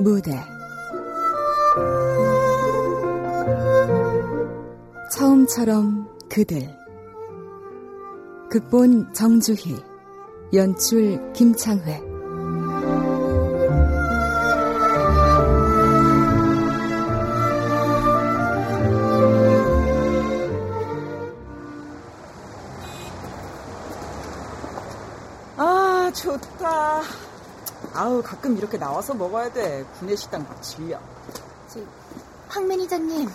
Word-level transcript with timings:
무대. 0.00 0.32
처음처럼 5.12 6.08
그들. 6.30 6.74
극본 8.50 9.12
정주희 9.12 9.76
연출 10.54 11.32
김창회 11.32 12.09
아우 28.00 28.22
가끔 28.22 28.56
이렇게 28.56 28.78
나와서 28.78 29.12
먹어야 29.12 29.52
돼. 29.52 29.84
구내식당 29.98 30.42
막 30.48 30.62
질려. 30.62 30.98
황 32.48 32.66
매니저님 32.66 33.28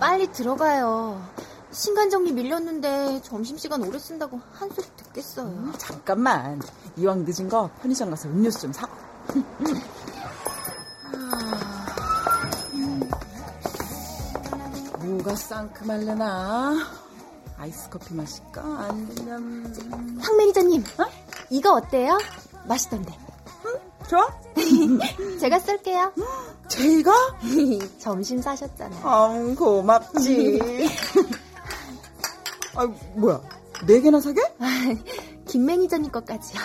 빨리 0.00 0.26
들어가요. 0.32 1.24
신간 1.70 2.10
정리 2.10 2.32
밀렸는데 2.32 3.22
점심시간 3.22 3.80
오래 3.84 3.96
쓴다고 4.00 4.40
한 4.52 4.68
소리 4.70 4.84
듣겠어요. 4.96 5.46
음, 5.46 5.72
잠깐만. 5.78 6.60
이왕 6.96 7.24
늦은 7.24 7.48
거 7.48 7.70
편의점 7.80 8.10
가서 8.10 8.28
음료수 8.28 8.62
좀 8.62 8.72
사. 8.72 8.88
뭐가 14.98 15.36
쌍크말르나? 15.36 16.74
아이스 17.58 17.88
커피 17.90 18.14
마실까? 18.14 18.60
아니면 18.62 20.18
황 20.20 20.36
매니저님 20.36 20.84
이거 21.50 21.74
어때요? 21.74 22.18
맛있던데 22.66 23.27
좋아? 24.08 24.26
제가 25.38 25.58
쏠게요 25.58 26.12
제이가? 26.68 27.12
점심 27.98 28.40
사셨잖아요 28.40 29.00
아 29.06 29.54
고맙지 29.56 30.58
아 32.74 32.86
뭐야 33.14 33.40
네 33.86 34.00
개나 34.00 34.20
사게? 34.20 34.40
김 35.46 35.66
매니저님 35.66 36.10
것까지요 36.10 36.60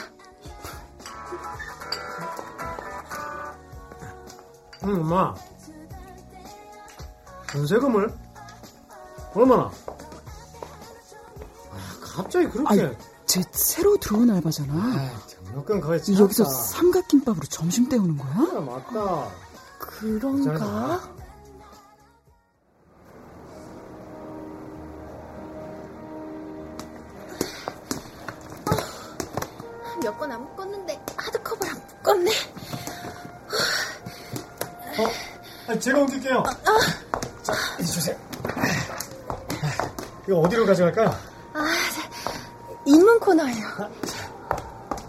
응, 4.86 4.96
엄마. 4.96 5.34
전세금을? 7.50 8.14
얼마나? 9.34 9.72
아, 11.72 11.78
갑자기 12.02 12.50
그렇게. 12.50 12.84
아이, 12.84 12.92
쟤 13.34 13.42
새로 13.52 13.98
들어온 13.98 14.30
알바잖아 14.30 15.12
등록금 15.46 15.82
거의 15.82 16.04
찼다. 16.04 16.20
여기서 16.20 16.44
삼각김밥으로 16.44 17.48
점심 17.48 17.90
때우는 17.90 18.16
거야? 18.16 18.32
아, 18.32 18.62
맞다. 18.62 19.32
그런가? 19.80 21.02
몇건안 30.04 30.44
묶었는데 30.44 31.02
하드커버랑 31.18 31.82
묶었네 31.88 32.32
어? 35.00 35.72
아, 35.72 35.80
제가 35.80 35.98
옮길게요. 36.02 36.44
자, 37.42 37.54
이제 37.80 37.92
주세요. 37.94 38.16
이거 40.28 40.38
어디로 40.42 40.68
가져갈까요? 40.68 41.33
아, 43.24 43.26
코너요 43.26 43.56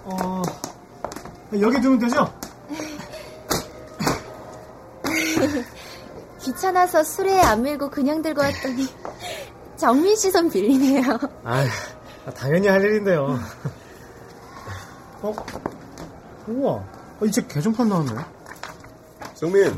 어, 0.04 0.42
여기 1.60 1.80
두면 1.80 1.98
되죠? 1.98 2.32
귀찮아서 6.40 7.02
수레에 7.02 7.40
안 7.40 7.62
밀고 7.62 7.90
그냥 7.90 8.22
들고 8.22 8.40
왔더니 8.42 8.86
정민 9.76 10.14
씨 10.14 10.30
손 10.30 10.48
빌리네요 10.50 11.18
아, 11.44 11.64
당연히 12.36 12.68
할 12.68 12.82
일인데요. 12.84 13.38
어? 15.22 15.34
우와, 16.48 16.72
어, 16.74 17.24
이책 17.24 17.48
개정판 17.48 17.88
나왔네. 17.88 18.12
정민, 19.34 19.74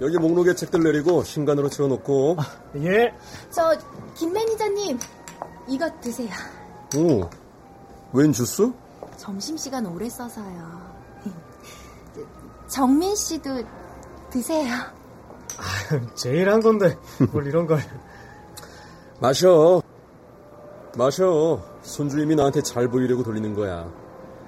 여기 0.00 0.16
목록에 0.18 0.54
책들 0.54 0.82
내리고 0.82 1.22
신간으로 1.24 1.68
채워놓고. 1.70 2.36
예. 2.76 3.12
저 3.50 3.74
김 4.14 4.32
매니저님 4.34 4.98
이거 5.68 5.88
드세요 6.00 6.28
오, 6.96 7.22
웬 8.12 8.32
주스? 8.32 8.70
점심시간 9.16 9.86
오래 9.86 10.08
써서요 10.08 10.92
정민 12.68 13.14
씨도 13.14 13.62
드세요 14.30 14.66
제일 16.14 16.48
한 16.48 16.60
건데, 16.60 16.96
뭘 17.32 17.46
이런 17.46 17.66
걸. 17.66 17.78
마셔. 19.20 19.82
마셔. 20.96 21.60
손주임이 21.82 22.34
나한테 22.34 22.62
잘 22.62 22.88
보이려고 22.88 23.22
돌리는 23.22 23.54
거야. 23.54 23.86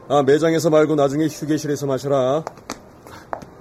아, 0.09 0.23
매장에서 0.23 0.71
말고 0.71 0.95
나중에 0.95 1.27
휴게실에서 1.27 1.87
마셔라. 1.87 2.45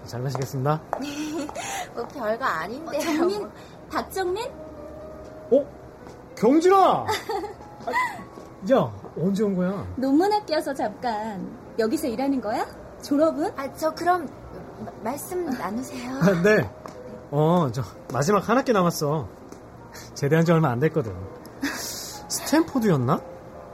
잘 0.05 0.21
마시겠습니다. 0.21 0.81
뭐 1.93 2.07
별거 2.07 2.45
아닌데요 2.45 3.01
정민? 3.01 3.49
박정민? 3.89 4.45
어? 5.51 5.65
경진아! 6.35 6.77
아, 6.77 7.05
야, 8.71 8.91
언제 9.19 9.43
온 9.43 9.55
거야? 9.55 9.85
논문학교여서 9.97 10.73
잠깐. 10.73 11.47
여기서 11.79 12.07
일하는 12.07 12.41
거야? 12.41 12.65
졸업은? 13.03 13.51
아 13.57 13.71
저 13.75 13.93
그럼 13.93 14.27
마- 14.85 14.91
말씀 15.03 15.45
나누세요 15.45 16.11
아, 16.21 16.41
네. 16.41 16.69
어, 17.31 17.69
저 17.71 17.81
마지막 18.11 18.47
한 18.47 18.57
학기 18.57 18.71
남았어. 18.73 19.27
제대한 20.13 20.45
지 20.45 20.51
얼마 20.51 20.69
안 20.69 20.79
됐거든. 20.79 21.13
스탠포드였나? 21.63 23.21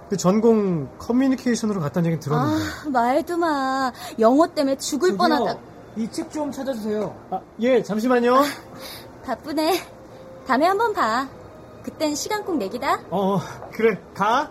그 0.09 0.17
전공 0.17 0.89
커뮤니케이션으로 0.97 1.79
갔다는 1.81 2.11
얘기 2.11 2.19
들었는데. 2.19 2.63
아, 2.85 2.89
말도 2.89 3.37
마. 3.37 3.91
영어 4.19 4.47
때문에 4.47 4.77
죽을 4.77 5.15
뻔하다. 5.15 5.57
이 5.97 6.07
책 6.11 6.29
좀 6.31 6.51
찾아주세요 6.51 7.13
아, 7.31 7.41
예, 7.59 7.81
잠시만요. 7.83 8.41
바쁘네. 9.25 9.79
다음에 10.47 10.65
한번 10.65 10.93
봐. 10.93 11.27
그땐 11.83 12.15
시간 12.15 12.43
꼭 12.43 12.57
내기다. 12.57 12.99
어, 13.09 13.39
그래, 13.71 13.99
가. 14.13 14.49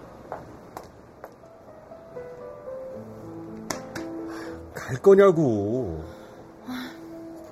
갈 4.89 4.97
거냐고. 5.03 6.03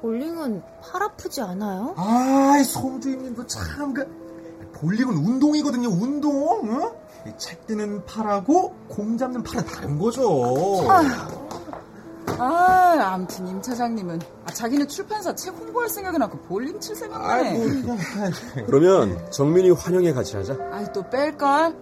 볼링은 0.00 0.62
팔 0.82 1.02
아프지 1.02 1.42
않아요? 1.42 1.92
아이, 1.98 2.64
송주임님도 2.64 3.46
참, 3.46 3.92
그, 3.92 4.06
볼링은 4.74 5.14
운동이거든요, 5.14 5.88
운동, 5.88 6.60
응? 6.64 6.90
이책 7.28 7.66
드는 7.66 8.06
팔하고 8.06 8.74
공 8.88 9.18
잡는 9.18 9.42
팔은 9.42 9.66
다른 9.66 9.98
거죠. 9.98 10.86
아 12.38 12.96
암튼 13.00 13.48
임 13.48 13.62
차장님은 13.62 14.20
아, 14.44 14.52
자기는 14.52 14.86
출판사 14.88 15.34
책 15.34 15.54
홍보할 15.54 15.88
생각은 15.88 16.20
않고 16.22 16.38
볼링 16.40 16.78
칠 16.80 16.94
생각이네 16.94 18.64
그러면 18.66 19.30
정민이 19.30 19.70
환영회 19.70 20.12
같이 20.12 20.36
하자. 20.36 20.56
아이 20.70 20.84
또 20.92 21.02
뺄걸? 21.10 21.74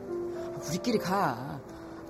우리끼리 0.68 0.98
가. 0.98 1.58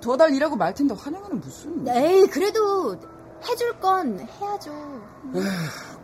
두 0.00 0.16
달 0.18 0.32
일하고 0.34 0.54
말 0.56 0.74
텐데 0.74 0.94
환영회는 0.94 1.40
무슨? 1.40 1.88
에이 1.88 2.26
그래도 2.26 2.96
해줄 3.48 3.78
건 3.80 4.20
해야죠 4.20 4.72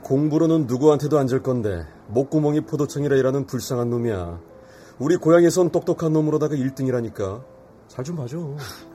공부로는 0.03 0.67
누구한테도 0.67 1.19
안 1.19 1.27
질 1.27 1.43
건데 1.43 1.87
목구멍이 2.09 2.63
포도청이라 2.63 3.17
일하는 3.17 3.47
불쌍한 3.47 3.89
놈이야. 3.91 4.41
우리 4.99 5.17
고향에선 5.17 5.71
똑똑한 5.71 6.13
놈으로다가 6.13 6.55
1등이라니까. 6.57 7.43
잘 7.89 8.05
좀 8.05 8.17
봐줘. 8.17 8.39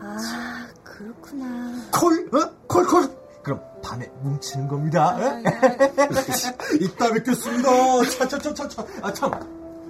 아 0.01 0.67
그렇구나 0.83 1.81
콜, 1.91 2.29
어? 2.33 2.51
콜, 2.67 2.85
콜. 2.85 3.09
그럼 3.43 3.61
밤에 3.83 4.09
뭉치는 4.21 4.67
겁니다. 4.67 5.15
예? 5.19 5.43
이따 6.81 7.11
뵙겠습니다. 7.11 7.69
차, 8.09 8.27
차, 8.27 8.37
차, 8.39 8.53
차, 8.53 8.67
차. 8.67 8.85
아, 9.01 9.13
참. 9.13 9.31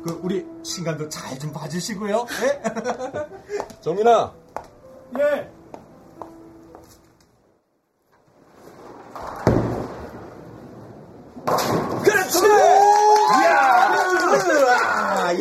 그, 0.03 0.19
우리 0.21 0.45
신간도 0.63 1.07
잘 1.09 1.39
좀 1.39 1.51
봐주시고요. 1.53 2.25
예? 2.43 2.61
정민아, 3.81 4.33
예. 5.19 5.49
그렇지! 12.03 12.45
야! 13.45 13.95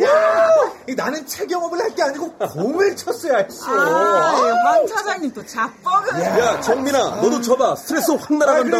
야! 0.01 0.49
나는 0.95 1.25
책 1.27 1.49
영업을 1.51 1.79
할 1.79 1.95
게 1.95 2.03
아니고 2.03 2.29
공을 2.33 2.95
쳤어야 2.95 3.37
했어. 3.37 3.71
아, 3.71 4.35
황 4.65 4.85
차장님 4.87 5.31
또 5.33 5.45
자뻑은. 5.45 6.21
야 6.21 6.59
정민아, 6.61 7.21
너도 7.21 7.39
쳐봐. 7.41 7.75
스트레스 7.77 8.11
확 8.11 8.33
날아간다. 8.33 8.77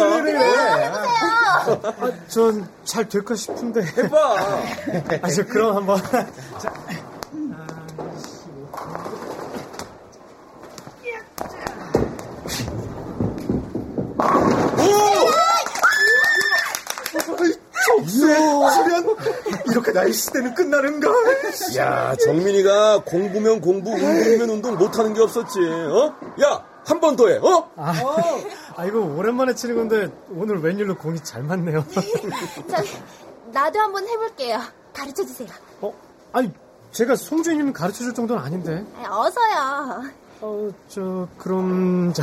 아, 1.82 2.12
전잘 2.28 3.08
될까 3.08 3.34
싶은데. 3.34 3.82
해봐. 3.82 4.18
아, 5.22 5.28
저 5.28 5.44
그럼 5.46 5.76
한번. 5.76 6.02
자, 6.60 6.72
내가 19.82 20.04
이 20.04 20.12
시대는 20.12 20.54
끝나는가? 20.54 21.08
야, 21.76 22.14
정민이가 22.16 23.02
공부면 23.04 23.60
공부, 23.60 23.90
운동이면 23.90 24.50
운동 24.50 24.76
못하는 24.76 25.14
게 25.14 25.20
없었지. 25.22 25.58
어? 25.60 26.14
야, 26.42 26.64
한 26.84 27.00
번 27.00 27.16
더 27.16 27.28
해. 27.28 27.36
어? 27.38 27.70
아, 27.76 27.92
아, 28.76 28.84
이거 28.84 29.00
오랜만에 29.00 29.54
치는 29.54 29.74
건데 29.76 30.08
오늘 30.30 30.60
웬일로 30.62 30.96
공이 30.96 31.18
잘 31.24 31.42
맞네요. 31.42 31.84
저, 32.68 32.76
나도 33.52 33.78
한번 33.80 34.06
해볼게요. 34.06 34.60
가르쳐 34.92 35.24
주세요. 35.24 35.48
어? 35.80 35.92
아니, 36.32 36.50
제가 36.92 37.16
송주인님 37.16 37.72
가르쳐 37.72 37.98
줄 38.04 38.14
정도는 38.14 38.42
아닌데. 38.42 38.84
어서요. 39.08 40.02
어, 40.42 40.70
저, 40.88 41.26
그럼, 41.38 42.12
자, 42.12 42.22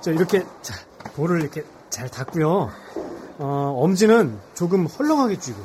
저, 0.00 0.10
이렇게, 0.12 0.44
자, 0.62 0.74
볼을 1.14 1.40
이렇게 1.40 1.64
잘 1.90 2.08
닫고요. 2.10 2.70
어, 3.38 3.74
엄지는 3.78 4.38
조금 4.54 4.86
헐렁하게 4.86 5.38
쥐고. 5.38 5.58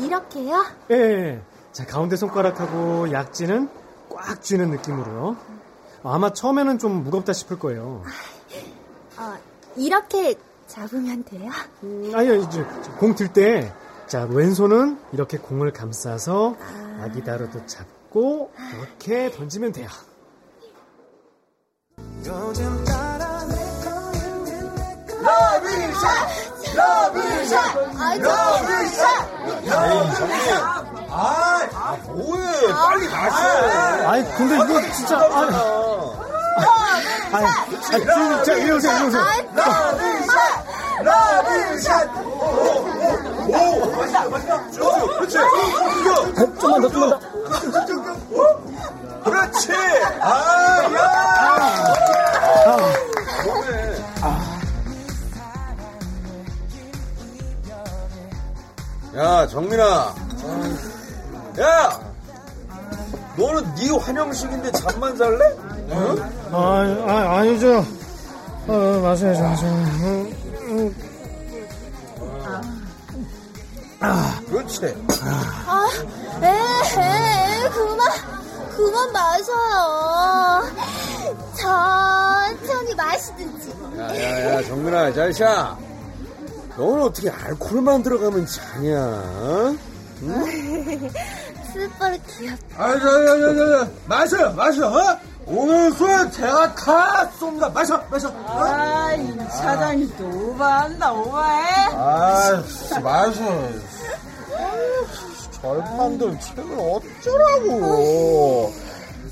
아, 0.00 0.04
이렇게요? 0.04 0.64
예, 0.90 0.94
예, 0.94 1.00
예. 1.28 1.42
자, 1.72 1.84
가운데 1.86 2.16
손가락하고 2.16 3.12
약지는 3.12 3.68
꽉 4.08 4.42
쥐는 4.42 4.70
느낌으로요. 4.70 5.36
아마 6.02 6.32
처음에는 6.32 6.78
좀 6.78 7.04
무겁다 7.04 7.32
싶을 7.32 7.58
거예요. 7.58 8.02
어, 9.18 9.34
이렇게 9.76 10.34
잡으면 10.66 11.24
돼요? 11.24 11.50
음, 11.82 12.10
아니요, 12.14 12.34
이제 12.36 12.64
공 12.98 13.14
들 13.14 13.32
때, 13.32 13.72
자, 14.06 14.24
왼손은 14.24 14.98
이렇게 15.12 15.36
공을 15.38 15.72
감싸서 15.72 16.56
아기다로도 17.02 17.66
잡고, 17.66 18.50
이렇게 18.78 19.30
던지면 19.30 19.72
돼요. 19.72 19.88
아, 31.12 31.96
뭐해? 32.08 32.72
빨리 32.72 33.08
마셔. 33.08 34.08
아니, 34.08 34.34
근데 34.36 34.54
이거 34.56 34.92
진짜, 34.92 35.16
아니, 35.18 35.56
아니, 37.32 37.46
아니, 37.46 37.80
지금, 37.82 38.44
자, 38.44 38.52
이리 38.54 38.70
오세요, 38.72 38.96
이리 38.96 39.06
오세요. 39.06 39.22
그렇지. 45.18 45.38
이겨. 46.00 46.08
좀만 46.58 46.80
더, 46.82 46.88
좀만 46.88 47.10
더. 47.10 47.18
그렇지. 49.24 49.72
아, 50.20 50.90
야. 52.66 53.09
야, 59.20 59.46
정민아. 59.48 60.14
야! 61.60 62.00
너는 63.36 63.74
네 63.74 63.90
환영식인데 63.90 64.72
잠만 64.72 65.14
잘래? 65.14 65.44
어? 65.90 66.16
아, 66.50 67.04
아, 67.06 67.38
아니죠. 67.40 67.84
어, 68.66 69.00
마셔야죠, 69.02 69.42
마셔야죠. 69.42 69.66
음, 69.66 70.34
음. 70.68 70.96
그렇지. 74.48 74.86
아, 75.66 75.86
에, 76.42 76.46
에, 76.48 77.68
그만, 77.68 78.08
그만 78.74 79.12
마셔요. 79.12 80.62
천천히 81.58 82.94
마시든지. 82.94 83.70
야, 83.98 84.16
야, 84.16 84.54
야, 84.54 84.62
정민아, 84.62 85.12
자샤. 85.12 85.76
너는 86.76 87.02
어떻게 87.02 87.30
알코올만 87.30 88.02
들어가면 88.02 88.46
자냐? 88.46 89.74
스퍼 91.72 92.10
귀엽다. 92.38 92.82
아, 92.84 92.92
저, 92.98 93.00
저, 93.00 93.38
저, 93.40 93.54
저, 93.54 93.84
저, 93.84 93.90
마셔, 94.06 94.50
마셔, 94.52 94.88
어? 94.88 95.18
오늘 95.46 95.90
술 95.92 96.30
제가 96.30 96.74
다 96.74 97.30
쏩니다. 97.38 97.72
마셔, 97.72 98.02
마셔. 98.10 98.28
어? 98.28 98.34
아, 98.62 99.12
이 99.14 99.36
차장이 99.50 100.08
또 100.16 100.24
오바한다, 100.24 101.12
오바해. 101.12 101.86
아, 101.92 102.62
마셔. 103.02 103.68
절판된 105.60 106.38
책을 106.40 106.64
어쩌라고. 106.78 108.72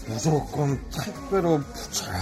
무조건 0.07 0.81
택배로 0.91 1.61
부쳐라. 1.75 2.19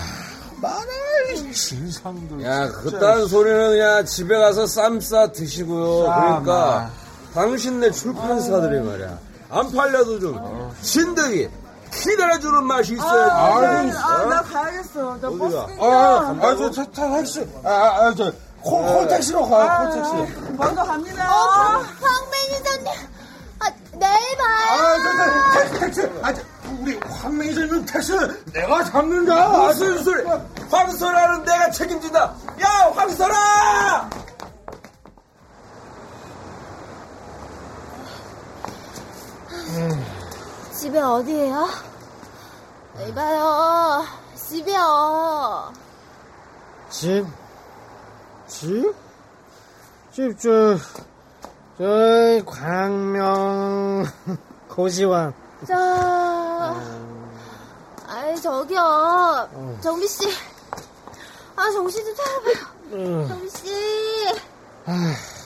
말아이 0.61 1.53
진상들. 1.53 2.45
야. 2.45 2.69
그딴 2.69 3.27
소리는 3.29 3.71
그냥 3.71 4.05
집에 4.05 4.37
가서 4.39 4.67
쌈 4.67 5.01
싸 5.01 5.27
드시고요. 5.31 6.07
쌈, 6.07 6.43
그러니까, 6.45 6.79
아. 6.79 6.91
당신네 7.35 7.91
출판사들이 7.91 8.81
말이야. 8.81 9.19
안 9.51 9.71
팔려도 9.73 10.19
좀, 10.19 10.73
신들이 10.83 11.49
기다려주는 11.93 12.65
맛이 12.65 12.95
있어야지. 12.95 13.97
아, 13.97 14.09
아, 14.09 14.25
나 14.27 14.43
가야겠어. 14.43 15.19
나 15.21 15.29
버스 15.31 15.57
어디가? 15.57 15.67
땡겨. 15.67 15.93
아, 15.93 16.37
아, 16.41 16.57
저, 16.57 16.71
저, 16.71 16.93
저, 16.93 17.17
택시. 17.17 17.47
아, 17.65 17.71
아, 17.71 18.15
저, 18.17 18.33
콜, 18.63 18.83
콜택시로 18.83 19.49
가요, 19.49 19.91
콜택시. 19.91 20.53
먼저 20.57 20.83
갑니다. 20.85 21.31
어, 21.31 21.85
황 22.01 22.31
매니저님. 22.31 22.87
아, 23.61 23.71
내일 23.93 24.37
봐요. 24.37 24.69
아, 24.71 24.97
저, 25.03 25.07
저, 25.17 25.59
택시, 25.61 25.81
택시. 25.81 26.13
아, 26.23 26.33
저, 26.35 26.43
우리 26.81 26.97
황 26.99 27.37
매니저님 27.37 27.85
택시 27.87 28.13
내가 28.53 28.85
잡는다. 28.85 29.49
무슨 29.49 30.03
소리? 30.03 30.25
황설아는 30.71 31.45
내가 31.45 31.71
책임진다. 31.71 32.21
야, 32.63 32.93
황설아! 32.95 34.11
집에 40.73 41.01
어디예요? 41.01 41.69
이봐요. 43.09 44.05
집이요. 44.35 45.73
집? 46.91 47.27
집? 48.47 48.95
집, 50.13 50.39
저, 50.39 50.77
저, 51.77 52.43
광명, 52.47 54.05
고시 54.69 55.05
원. 55.61 55.67
저, 55.67 55.75
아이, 58.09 58.41
저기요. 58.41 59.49
정비 59.81 60.07
씨. 60.09 60.29
아, 61.57 61.71
정신 61.71 62.05
좀 62.05 62.15
차려봐요. 62.15 63.29
정비 63.29 63.49
씨. 63.51 63.73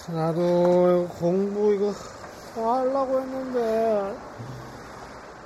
나도 0.08 1.08
공부 1.18 1.72
이거 1.72 1.94
하려고 2.56 3.20
했는데, 3.20 4.16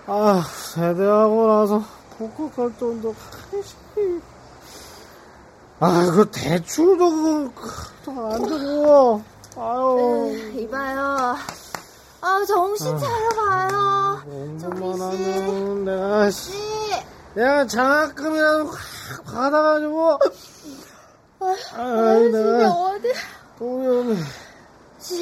아, 0.07 0.43
세대하고 0.75 1.47
나서 1.47 1.85
복학할 2.19 2.77
돈도, 2.79 3.15
아, 5.81 6.11
그 6.15 6.31
대출도 6.31 7.51
그안 8.05 8.43
되고, 8.43 9.23
아유, 9.57 10.53
이봐요. 10.55 11.37
아, 12.27 12.43
정신 12.47 12.99
차려봐요. 12.99 14.23
공부만 14.25 14.99
정비 14.99 15.25
씨. 15.25 15.31
하면 15.41 15.85
내가, 15.85 16.31
씨, 16.31 16.53
씨. 16.53 16.59
내가 17.35 17.67
장학금이라도 17.67 18.65
확 18.71 19.25
받아가지고, 19.27 20.19
아, 21.41 22.19
집이 22.19 22.31
내가 22.33 22.71
어디? 22.71 23.13
집. 24.99 25.21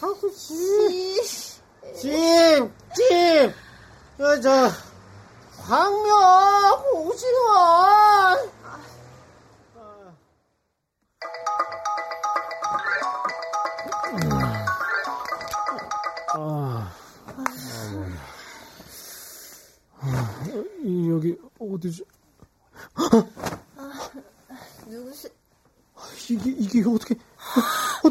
하고 0.00 0.30
집, 0.32 1.22
집. 1.22 1.60
집, 1.96 2.72
집, 2.94 3.54
저, 4.16 4.40
저, 4.40 4.70
광명, 5.68 6.82
고시원. 6.92 8.50
어디지? 21.60 22.04
누구시? 24.86 25.28
이게 26.30 26.50
이게 26.50 26.80
어떻게? 26.88 27.14
어, 27.14 28.08
어, 28.08 28.10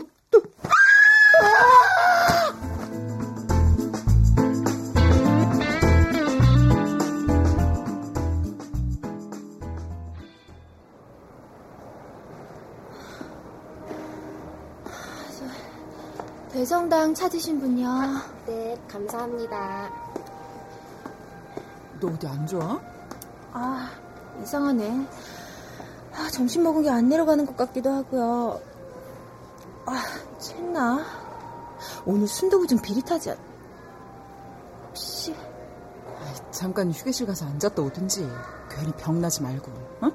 대성당 16.52 17.14
찾으신 17.16 17.60
분요. 17.60 17.88
네, 18.46 18.78
감사합니다. 18.88 19.90
너 22.00 22.08
어디 22.10 22.28
안 22.28 22.46
좋아? 22.46 22.89
아, 23.54 23.90
이상하네. 24.42 25.08
아, 26.16 26.30
점심 26.32 26.64
먹은 26.64 26.84
게 26.84 26.90
안 26.90 27.08
내려가는 27.10 27.46
것 27.46 27.56
같기도 27.58 27.92
하고요. 27.92 28.62
아, 29.86 30.04
챘나? 30.40 31.04
오늘 32.06 32.28
순두부 32.28 32.68
좀 32.68 32.80
비릿하지 32.82 33.32
않... 33.32 33.38
혹시... 34.88 35.36
잠깐 36.52 36.92
휴게실 36.92 37.26
가서 37.26 37.46
앉았다 37.46 37.82
오든지 37.82 38.30
괜히 38.70 38.92
병나지 38.94 39.42
말고 39.42 39.72
어? 40.02 40.12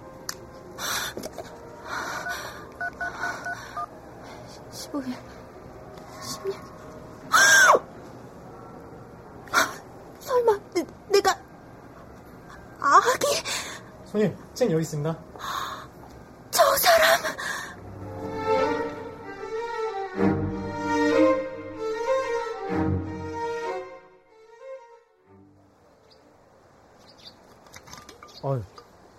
15일 4.71 5.14
16 6.21 6.55
설마 10.21 10.59
내, 10.75 10.85
내가 11.11 11.31
아기 12.81 13.26
손님, 14.05 14.37
책 14.55 14.63
여기 14.75 14.83
있습니다. 14.83 15.16
저 16.50 16.62
사람 16.76 17.21
아, 28.43 28.61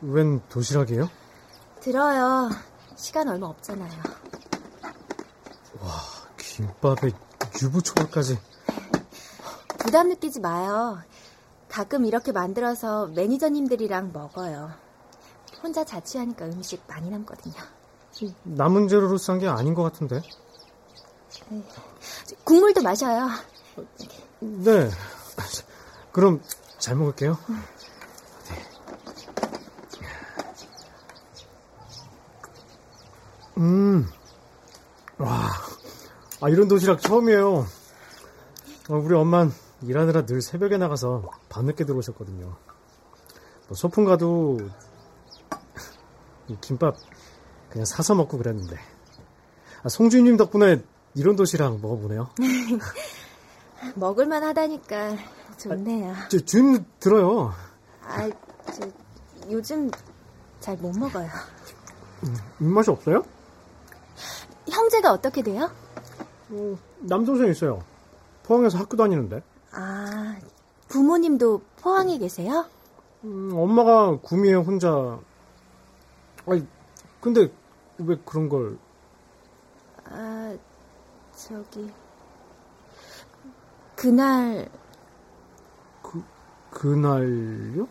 웬 0.02 0.42
도시락이에요? 0.50 1.10
들어요 1.80 2.50
시간 2.98 3.30
얼마 3.30 3.48
없잖아요 3.48 3.90
김밥에 6.38 7.12
유부초밥까지. 7.62 8.38
부담 9.78 10.10
느끼지 10.10 10.40
마요 10.42 11.00
가끔 11.70 12.06
이렇게 12.06 12.32
만들어서 12.32 13.08
매니저님들이랑 13.08 14.12
먹어요 14.14 14.85
혼자 15.66 15.84
자취하니까 15.84 16.46
음식 16.46 16.84
많이 16.88 17.10
남거든요 17.10 17.56
남은 18.44 18.88
재료로 18.88 19.18
싼 19.18 19.40
게 19.40 19.48
아닌 19.48 19.74
것 19.74 19.82
같은데. 19.84 20.22
국물도 22.44 22.82
마셔요 22.84 23.28
네. 24.40 24.90
그럼 26.12 26.40
잘 26.78 26.96
먹을게요. 26.96 27.38
음. 33.58 34.08
와. 35.18 35.52
아, 36.42 36.50
이런 36.50 36.68
도시락 36.68 37.02
처음이에요. 37.02 37.66
어, 38.90 38.96
우리 38.96 39.16
엄만 39.16 39.52
일하느라 39.82 40.26
늘 40.26 40.42
새벽에 40.42 40.78
나가서 40.78 41.30
밤늦게 41.50 41.86
들어오셨거든요. 41.86 42.56
뭐 43.68 43.76
소풍 43.76 44.06
가도 44.06 44.60
이 44.62 44.70
김밥 46.62 46.96
그냥 47.70 47.86
사서 47.86 48.16
먹고 48.16 48.38
그랬는데. 48.38 48.78
아, 49.84 49.90
송주님 49.90 50.38
덕분에 50.38 50.84
이런 51.16 51.36
도시락 51.36 51.80
먹어보네요. 51.82 52.30
먹을만 53.96 54.44
하다니까 54.44 55.16
좋네요 55.58 56.14
저, 56.30 56.40
주임 56.40 56.84
들어요. 57.00 57.54
아, 58.02 58.30
저, 58.74 58.90
요즘 59.50 59.90
잘 60.60 60.76
못 60.78 60.98
먹어요. 60.98 61.28
입맛이 62.60 62.90
없어요? 62.90 63.24
형제가 64.70 65.12
어떻게 65.12 65.44
돼요? 65.44 65.70
어, 66.50 66.78
남동생 67.00 67.50
있어요. 67.52 67.84
포항에서 68.44 68.78
학교 68.80 68.98
다니는데. 68.98 69.44
아, 69.72 70.36
부모님도 70.88 71.62
포항에 71.82 72.18
계세요? 72.18 72.66
음, 73.24 73.52
엄마가 73.54 74.20
구미에 74.22 74.56
혼자. 74.56 75.20
아니, 76.48 76.68
근데 77.22 77.52
왜 77.98 78.18
그런 78.26 78.50
걸? 78.50 78.78
아, 80.06 80.56
저기. 81.36 81.92
그날, 83.96 84.70
그날요? 86.76 87.88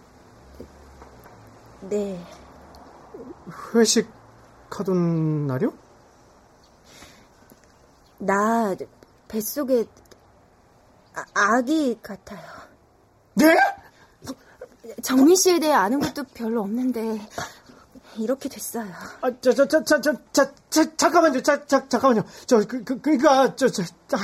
네. 1.89 2.23
회식 3.75 4.09
하던 4.71 5.47
날이요? 5.47 5.73
나 8.19 8.75
뱃속에 9.29 9.87
아, 11.15 11.25
아기 11.35 11.99
같아요. 12.03 12.41
네? 13.35 13.55
정민 15.03 15.35
씨에 15.37 15.61
대해 15.61 15.73
아는 15.73 16.01
것도 16.01 16.25
별로 16.35 16.63
없는데 16.63 17.21
이렇게 18.19 18.49
됐어요. 18.49 18.87
아, 19.21 19.31
저, 19.41 19.53
저, 19.53 19.67
저, 19.67 19.85
저, 19.85 20.01
저, 20.01 20.13
저, 20.33 20.51
저 20.71 20.97
잠깐만요. 20.97 21.43
자, 21.43 21.65
자, 21.67 21.89
잠깐만요. 21.89 22.25
저, 22.47 22.59
그, 22.67 22.85
그, 22.85 23.01
그니까, 23.01 23.55
저, 23.57 23.69
저, 23.69 23.83
자, 24.09 24.19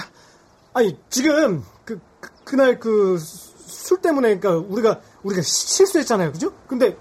아니, 0.72 0.98
지금, 1.08 1.64
그, 1.84 2.00
그 2.20 2.30
그날 2.44 2.78
그, 2.78 3.18
술 3.18 4.00
때문에, 4.00 4.38
그니까, 4.38 4.56
우리가, 4.68 5.00
우리가 5.22 5.42
실수했잖아요. 5.42 6.32
그죠? 6.32 6.52
근데, 6.66 6.96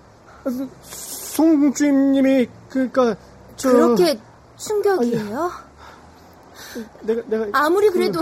송주임님이, 0.83 2.49
그니까, 2.69 3.15
저. 3.55 3.71
그렇게 3.71 4.19
충격이에요? 4.57 5.51
내가, 7.01 7.21
내가. 7.27 7.47
아무리 7.53 7.89
그래도 7.89 8.21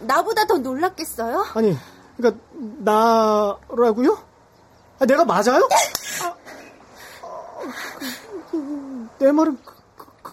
나보다 0.00 0.46
더 0.46 0.58
놀랐겠어요? 0.58 1.46
아니, 1.54 1.76
그니까, 2.16 2.36
나라고요? 2.78 4.18
아, 4.98 5.06
내가 5.06 5.24
맞아요? 5.24 5.68
아, 6.22 6.34
그, 8.50 8.56
내 9.18 9.32
말은, 9.32 9.58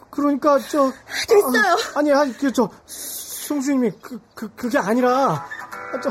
그, 0.09 0.21
러니까 0.21 0.59
저. 0.59 0.91
됐어요. 1.27 1.73
아, 1.95 1.99
아니, 1.99 2.11
아니, 2.11 2.33
그, 2.33 2.51
저, 2.51 2.69
송주님이, 2.85 3.91
그, 4.01 4.19
그, 4.35 4.53
그게 4.55 4.77
아니라, 4.77 5.45
아, 5.93 5.99
저. 6.01 6.09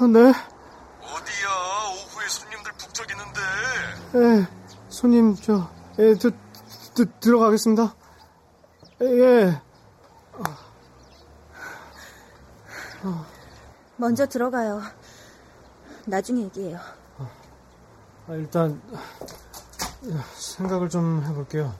어, 0.00 0.06
네, 0.06 0.20
어디야? 0.20 1.48
오후에 1.92 2.28
손님들 2.28 2.72
북적이는데. 2.72 3.40
예, 4.16 4.46
손님, 4.88 5.34
저, 5.36 5.70
예, 5.98 6.14
드, 6.14 6.30
드, 6.94 7.10
들어가겠습니다. 7.20 7.94
예, 9.02 9.60
먼저 13.96 14.26
들어가요. 14.26 14.82
나중에 16.06 16.42
얘기해요. 16.42 16.78
아, 18.26 18.34
일단, 18.34 18.80
생각을 20.36 20.88
좀 20.88 21.24
해볼게요. 21.26 21.72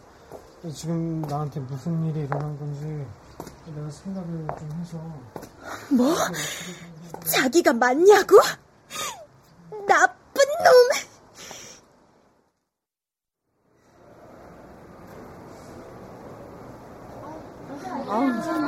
지금 0.74 1.20
나한테 1.22 1.60
무슨 1.60 2.04
일이 2.06 2.20
일어난 2.20 2.58
건지, 2.58 3.06
내가 3.66 3.90
생각을 3.90 4.46
좀 4.58 4.72
해서. 4.80 4.98
뭐? 5.90 6.14
자기가 7.26 7.72
맞냐고? 7.74 8.38
나쁜 9.86 10.42
놈! 10.64 11.14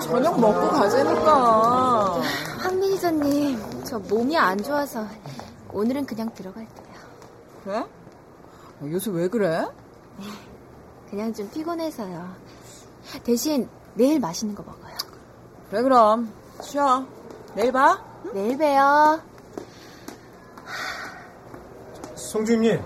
저녁 0.02 0.38
먹고 0.40 0.68
가자니까 0.70 2.20
황 2.58 2.80
매니저님, 2.80 3.84
저 3.84 3.98
몸이 3.98 4.36
안 4.36 4.62
좋아서 4.62 5.06
오늘은 5.72 6.06
그냥 6.06 6.32
들어갈게요. 6.34 6.86
그래? 7.64 7.84
어, 8.80 8.86
요새 8.90 9.10
왜 9.10 9.28
그래? 9.28 9.66
그냥 11.10 11.32
좀 11.32 11.48
피곤해서요. 11.50 12.34
대신 13.24 13.68
내일 13.94 14.20
맛있는 14.20 14.54
거 14.54 14.62
먹어요. 14.62 14.96
그래 15.70 15.82
그럼 15.82 16.32
쉬어 16.62 17.06
내일 17.54 17.72
봐 17.72 18.02
내일 18.34 18.58
봬요. 18.58 19.20
송주임님. 22.14 22.82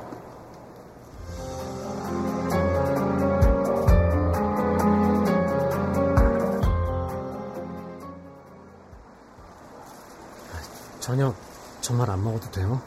저녁 11.01 11.35
정말 11.81 12.09
안 12.11 12.23
먹어도 12.23 12.51
돼요? 12.53 12.81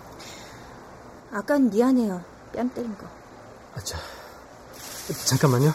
아깐 1.31 1.69
미안해요. 1.69 2.32
뺨 2.53 2.69
때린 2.73 2.95
거. 2.97 3.05
아, 3.75 3.79
자, 3.83 3.97
잠깐만요. 5.25 5.73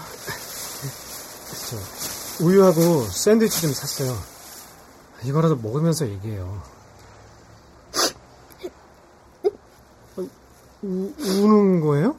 저, 1.69 2.45
우유하고 2.45 3.05
샌드위치 3.07 3.61
좀 3.63 3.73
샀어요. 3.73 4.17
이거라도 5.25 5.57
먹으면서 5.57 6.09
얘기해요. 6.09 6.63
어, 10.17 10.23
우, 10.83 11.13
우는 11.19 11.81
거예요? 11.81 12.17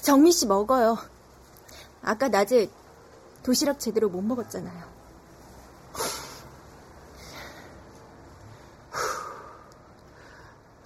정민 0.00 0.32
씨 0.32 0.46
먹어요. 0.46 0.96
아까 2.02 2.28
낮에 2.28 2.70
도시락 3.42 3.80
제대로 3.80 4.08
못 4.08 4.22
먹었잖아요. 4.22 4.91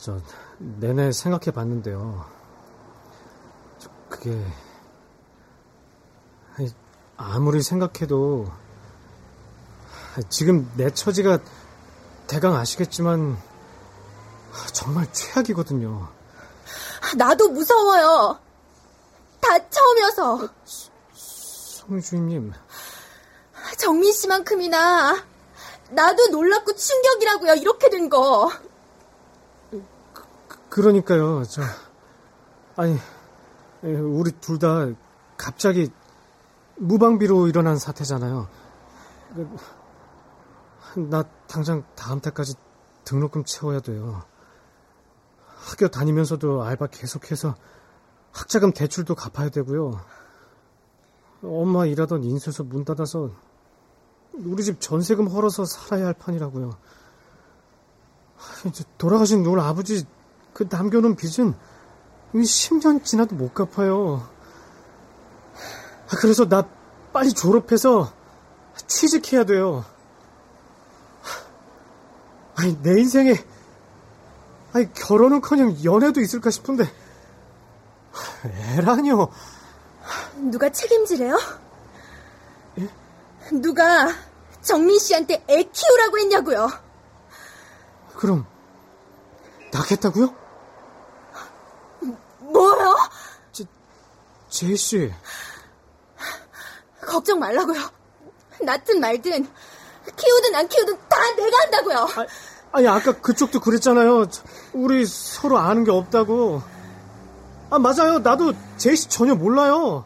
저 0.06 0.20
내내 0.58 1.10
생각해 1.10 1.50
봤는데요. 1.50 2.24
저, 3.76 3.90
그게 4.08 4.40
아무리 7.16 7.60
생각해도 7.60 8.46
지금 10.28 10.70
내 10.76 10.90
처지가 10.90 11.40
대강 12.28 12.54
아시겠지만 12.54 13.36
정말 14.72 15.12
최악이거든요. 15.12 16.06
나도 17.16 17.48
무서워요. 17.48 18.38
다 19.40 19.68
처음이어서. 19.68 20.48
송주임님. 21.14 22.52
정민 23.76 24.12
씨만큼이나 24.12 25.26
나도 25.90 26.28
놀랍고 26.28 26.76
충격이라고요. 26.76 27.54
이렇게 27.54 27.90
된 27.90 28.08
거. 28.08 28.52
그, 30.76 30.82
러니까요 30.82 31.42
저, 31.44 31.62
아니, 32.76 32.98
우리 33.82 34.30
둘 34.32 34.58
다 34.58 34.86
갑자기 35.38 35.90
무방비로 36.76 37.46
일어난 37.48 37.78
사태잖아요. 37.78 38.46
나 40.96 41.22
당장 41.46 41.82
다음 41.94 42.20
달까지 42.20 42.56
등록금 43.04 43.44
채워야 43.44 43.80
돼요. 43.80 44.24
학교 45.46 45.88
다니면서도 45.88 46.62
알바 46.62 46.88
계속해서 46.88 47.54
학자금 48.32 48.72
대출도 48.74 49.14
갚아야 49.14 49.48
되고요. 49.48 49.98
엄마 51.42 51.86
일하던 51.86 52.22
인쇄소 52.22 52.64
문 52.64 52.84
닫아서 52.84 53.30
우리 54.34 54.62
집 54.62 54.82
전세금 54.82 55.28
헐어서 55.28 55.64
살아야 55.64 56.08
할 56.08 56.12
판이라고요. 56.12 56.76
돌아가신 58.98 59.42
우리 59.46 59.58
아버지 59.62 60.04
그 60.56 60.66
남겨놓은 60.70 61.16
빚은 61.16 61.54
10년 62.32 63.04
지나도 63.04 63.34
못 63.34 63.52
갚아요. 63.52 64.26
그래서 66.18 66.48
나 66.48 66.66
빨리 67.12 67.34
졸업해서 67.34 68.10
취직해야 68.86 69.44
돼요. 69.44 69.84
아니, 72.54 72.80
내 72.80 72.98
인생에, 72.98 73.34
아니, 74.72 74.90
결혼은 74.94 75.42
커녕 75.42 75.76
연애도 75.84 76.22
있을까 76.22 76.48
싶은데, 76.48 76.90
애라뇨. 78.46 79.28
누가 80.36 80.70
책임지래요? 80.70 81.38
예? 82.78 82.88
누가 83.52 84.08
정민 84.62 84.98
씨한테 84.98 85.44
애 85.50 85.64
키우라고 85.64 86.18
했냐고요? 86.18 86.70
그럼, 88.14 88.46
낳겠다고요? 89.70 90.45
뭐요? 92.52 92.96
제, 93.52 93.64
제이씨. 94.48 95.12
걱정 97.00 97.38
말라고요. 97.38 97.80
낳든 98.62 99.00
말든 99.00 99.46
키우든 100.16 100.54
안 100.54 100.68
키우든 100.68 100.96
다 101.08 101.16
내가 101.36 101.58
한다고요. 101.62 101.98
아, 101.98 102.26
아니 102.72 102.88
아까 102.88 103.12
그쪽도 103.12 103.60
그랬잖아요. 103.60 104.26
우리 104.72 105.06
서로 105.06 105.58
아는 105.58 105.84
게 105.84 105.90
없다고. 105.90 106.62
아 107.70 107.78
맞아요. 107.78 108.20
나도 108.20 108.52
제이씨 108.76 109.08
전혀 109.08 109.34
몰라요. 109.34 110.04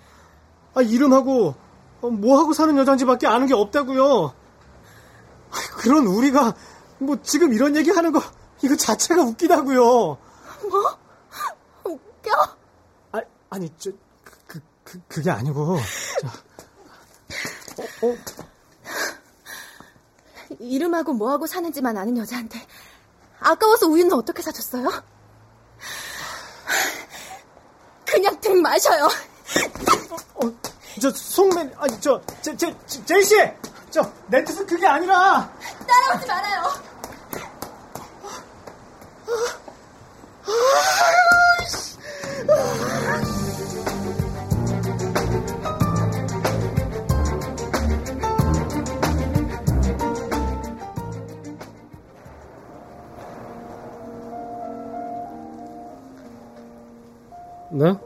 아 0.75 0.83
이름하고 0.83 1.55
어, 2.01 2.09
뭐 2.09 2.39
하고 2.39 2.53
사는 2.53 2.77
여잔지밖에 2.77 3.27
아는 3.27 3.47
게 3.47 3.55
없다고요. 3.55 4.27
아, 5.51 5.57
그런 5.77 6.07
우리가 6.07 6.55
뭐 6.99 7.17
지금 7.23 7.53
이런 7.53 7.77
얘기 7.77 7.91
하는 7.91 8.13
거 8.13 8.23
이거 8.63 8.77
자체가 8.77 9.23
웃기다고요. 9.23 9.83
뭐? 10.71 10.99
웃겨? 12.31 12.57
아, 13.13 13.21
아니 13.51 13.73
저 13.79 13.91
그, 14.25 14.61
그, 14.85 15.01
그, 15.09 15.23
게 15.23 15.31
아니고. 15.31 15.79
저, 16.21 16.27
어, 18.07 18.11
어. 18.11 18.17
이름하고 20.59 21.13
뭐하고 21.15 21.47
사는지만 21.47 21.97
아는 21.97 22.17
여자한테 22.17 22.61
아까워서 23.41 23.87
우유는 23.87 24.13
어떻게 24.13 24.43
사줬어요? 24.43 24.89
그냥 28.07 28.39
등 28.41 28.61
마셔요. 28.61 29.09
어, 30.35 30.53
저 31.01 31.11
송맨 31.11 31.73
아니 31.79 32.01
저 32.01 32.21
제, 32.43 32.57
제, 32.57 32.75
제이 32.87 33.23
씨, 33.23 33.37
저 33.91 34.13
내 34.27 34.45
뜻은 34.45 34.67
그게 34.67 34.87
아니라 34.87 35.53
따라오지 35.87 36.27
말아요. 36.27 36.63
네? 57.73 57.97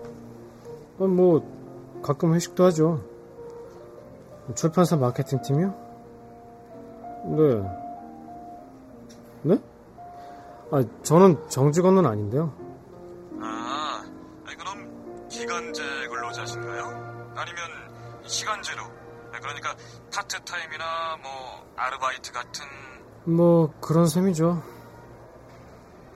아, 1.01 1.05
뭐 1.05 1.43
가끔 2.03 2.35
회식도 2.35 2.65
하죠. 2.65 3.01
출판사 4.55 4.97
마케팅 4.97 5.41
팀이요? 5.41 5.75
네. 7.25 7.63
네? 9.43 9.59
아, 10.71 10.85
저는 11.03 11.49
정직원은 11.49 12.05
아닌데요. 12.05 12.64
파트타임이나 20.29 21.19
뭐 21.23 21.31
아르바이트 21.77 22.33
같은 22.33 22.65
뭐 23.25 23.73
그런 23.81 24.07
셈이죠. 24.07 24.63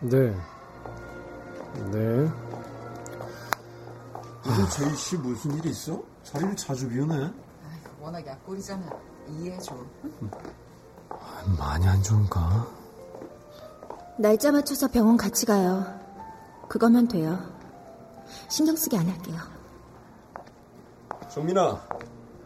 네. 0.00 0.30
네. 1.90 2.30
요즘 4.46 4.68
제이 4.70 4.96
씨 4.96 5.16
무슨 5.16 5.52
일 5.56 5.66
있어? 5.66 6.00
자리를 6.24 6.56
자주 6.56 6.88
비우네. 6.88 7.30
워낙 8.00 8.26
약골이잖아. 8.26 8.88
이해해줘. 9.30 9.74
많이 11.58 11.86
안 11.86 12.02
좋은가? 12.02 12.66
날짜 14.18 14.52
맞춰서 14.52 14.88
병원 14.88 15.16
같이 15.16 15.46
가요. 15.46 15.84
그거면 16.68 17.08
돼요. 17.08 17.38
신경 18.48 18.76
쓰게 18.76 18.96
안 18.98 19.08
할게요. 19.08 19.38
정민아, 21.30 21.80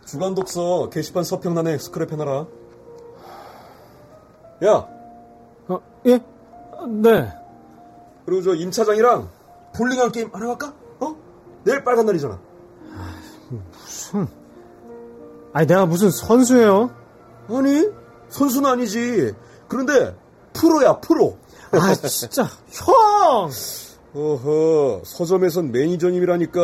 주간 0.07 0.35
독서 0.35 0.89
게시판 0.91 1.25
서평란에 1.25 1.77
스크랩해놔라. 1.77 2.47
야! 4.65 4.89
어, 5.69 5.81
예? 6.07 6.21
네. 6.89 7.33
그리고 8.27 8.43
저 8.43 8.55
임 8.55 8.71
차장이랑 8.71 9.29
볼링할 9.75 10.11
게임 10.13 10.31
하나 10.33 10.47
갈까? 10.49 10.75
어? 11.01 11.17
내일 11.65 11.83
빨간 11.85 12.07
날이잖아. 12.07 12.39
무슨. 13.73 14.29
아니, 15.53 15.67
내가 15.67 15.87
무슨 15.87 16.11
선수예요? 16.11 16.91
아니, 17.49 17.89
선수는 18.29 18.71
아니지. 18.71 19.35
그런데 19.69 20.15
프로야, 20.53 21.01
프로. 21.01 21.37
아, 21.73 21.95
진짜. 21.95 22.45
형! 22.71 23.51
어허, 24.15 25.03
서점에선 25.05 25.73
매니저님이라니까. 25.73 26.61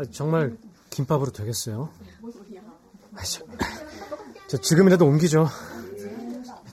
아, 0.00 0.04
정말 0.10 0.56
김밥으로 0.88 1.30
되겠어요? 1.30 1.90
아, 3.14 3.22
저, 3.22 3.44
저 4.48 4.56
지금이라도 4.56 5.04
옮기죠. 5.04 5.46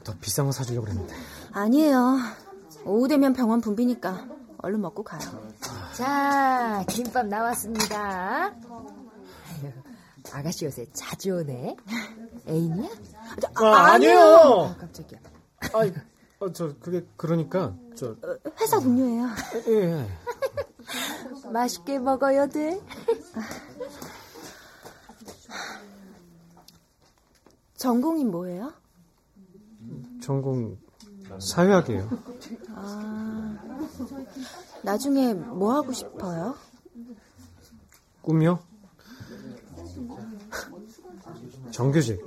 더 0.06 0.14
비싼 0.22 0.46
거 0.46 0.54
사주려고 0.54 0.86
그랬는데. 0.86 1.14
아니에요. 1.52 2.18
오후 2.86 3.10
되면 3.10 3.34
병원 3.34 3.60
붐비니까 3.60 4.26
얼른 4.60 4.80
먹고 4.80 5.04
가요. 5.04 5.20
자, 5.94 6.86
김밥 6.88 7.28
나왔습니다. 7.28 8.54
아가씨 10.32 10.64
요새 10.66 10.86
자주 10.94 11.34
오네. 11.34 11.76
애인이야? 12.48 12.90
아, 13.56 13.66
아 13.66 13.94
아 13.94 13.98
니에요. 13.98 14.74
아, 14.74 14.76
깜짝이야. 14.80 15.20
아, 15.74 15.92
어, 16.40 16.52
저 16.54 16.74
그게 16.80 17.06
그러니까 17.18 17.76
저 17.96 18.16
회사 18.62 18.80
동료예요. 18.80 19.28
예. 19.68 20.08
예. 21.46 21.50
맛있게 21.50 22.00
먹어야 22.00 22.48
돼. 22.48 22.82
전공이 27.76 28.26
뭐예요? 28.26 28.74
전공 30.22 30.78
사회학이에요. 31.40 32.10
아, 32.76 33.58
나중에 34.84 35.34
뭐 35.34 35.74
하고 35.76 35.94
싶어요? 35.94 36.56
꿈이요? 38.22 38.60
정규직. 41.72 42.20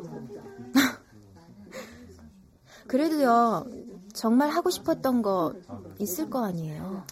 그래도요, 2.86 3.66
정말 4.12 4.50
하고 4.50 4.70
싶었던 4.70 5.22
거 5.22 5.54
있을 5.98 6.30
거 6.30 6.44
아니에요. 6.44 7.04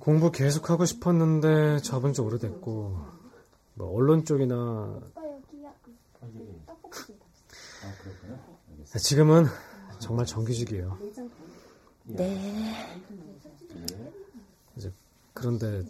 공부 0.00 0.32
계속 0.32 0.70
하고 0.70 0.84
싶었는데 0.86 1.78
접은 1.82 2.12
지 2.14 2.20
오래됐고 2.22 2.98
뭐 3.74 3.94
언론 3.94 4.24
쪽이나 4.24 5.00
지금은 8.98 9.46
정말 10.00 10.26
정규직이에요. 10.26 10.98
네. 12.04 13.00
이제 14.76 14.92
그런데 15.34 15.84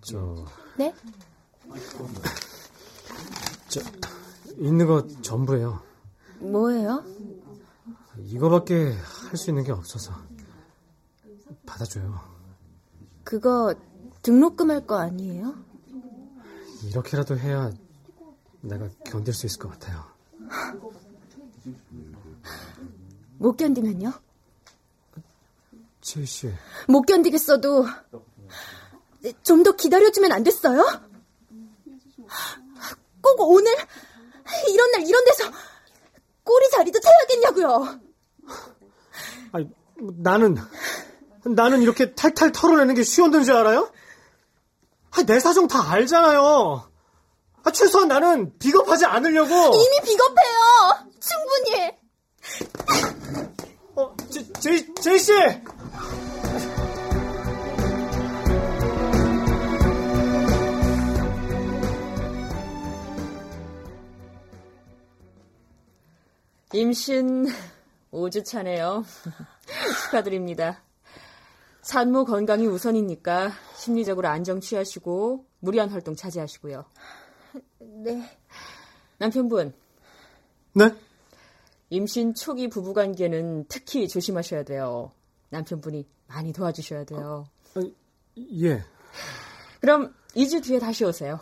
저 0.00 0.46
네? 0.78 0.94
저 3.68 3.80
있는 4.56 4.86
거 4.86 5.06
전부예요. 5.20 5.82
뭐예요? 6.38 7.04
이거밖에 8.18 8.92
할 8.92 9.36
수 9.36 9.50
있는 9.50 9.64
게 9.64 9.72
없어서 9.72 10.12
받아줘요. 11.66 12.37
그거 13.28 13.74
등록금 14.22 14.70
할 14.70 14.86
거 14.86 14.96
아니에요? 14.96 15.54
이렇게라도 16.84 17.38
해야 17.38 17.70
내가 18.62 18.88
견딜 19.04 19.34
수 19.34 19.44
있을 19.44 19.58
것 19.58 19.68
같아요. 19.68 20.02
못 23.36 23.54
견디면요? 23.58 24.14
제이 26.00 26.24
씨, 26.24 26.50
못 26.88 27.02
견디겠어도 27.02 27.84
좀 29.42 29.62
더 29.62 29.72
기다려주면 29.72 30.32
안 30.32 30.42
됐어요? 30.42 30.82
꼭 33.20 33.40
오늘 33.40 33.70
이런 34.72 34.90
날 34.92 35.02
이런 35.06 35.22
데서 35.26 35.44
꼬리 36.44 36.70
자리도 36.70 36.98
쳐야겠냐고요. 36.98 38.00
아니 39.52 39.70
나는 40.16 40.56
나는 41.54 41.82
이렇게 41.82 42.14
탈탈 42.14 42.52
털어내는 42.52 42.94
게 42.94 43.02
쉬웠던 43.02 43.44
줄 43.44 43.54
알아요? 43.54 43.90
아, 45.10 45.22
내 45.24 45.40
사정 45.40 45.68
다 45.68 45.90
알잖아요. 45.90 46.88
아, 47.64 47.70
최소한 47.70 48.08
나는 48.08 48.56
비겁하지 48.58 49.06
않으려고. 49.06 49.54
이미 49.54 50.00
비겁해요. 50.04 51.06
충분히. 51.20 51.92
어, 53.96 54.14
제, 54.30 54.52
제이, 54.60 54.94
제이 54.94 55.18
씨! 55.18 55.32
임신 66.72 67.46
5주 68.12 68.44
차네요. 68.44 69.04
축하드립니다. 70.04 70.82
산모 71.88 72.26
건강이 72.26 72.66
우선이니까 72.66 73.50
심리적으로 73.74 74.28
안정 74.28 74.60
취하시고 74.60 75.46
무리한 75.60 75.88
활동 75.88 76.14
자제하시고요. 76.14 76.84
네. 78.04 78.38
남편분. 79.16 79.72
네? 80.74 80.94
임신 81.88 82.34
초기 82.34 82.68
부부관계는 82.68 83.68
특히 83.68 84.06
조심하셔야 84.06 84.64
돼요. 84.64 85.12
남편분이 85.48 86.06
많이 86.26 86.52
도와주셔야 86.52 87.04
돼요. 87.04 87.46
어, 87.74 87.80
예. 88.36 88.84
그럼 89.80 90.14
2주 90.36 90.62
뒤에 90.62 90.78
다시 90.80 91.06
오세요. 91.06 91.40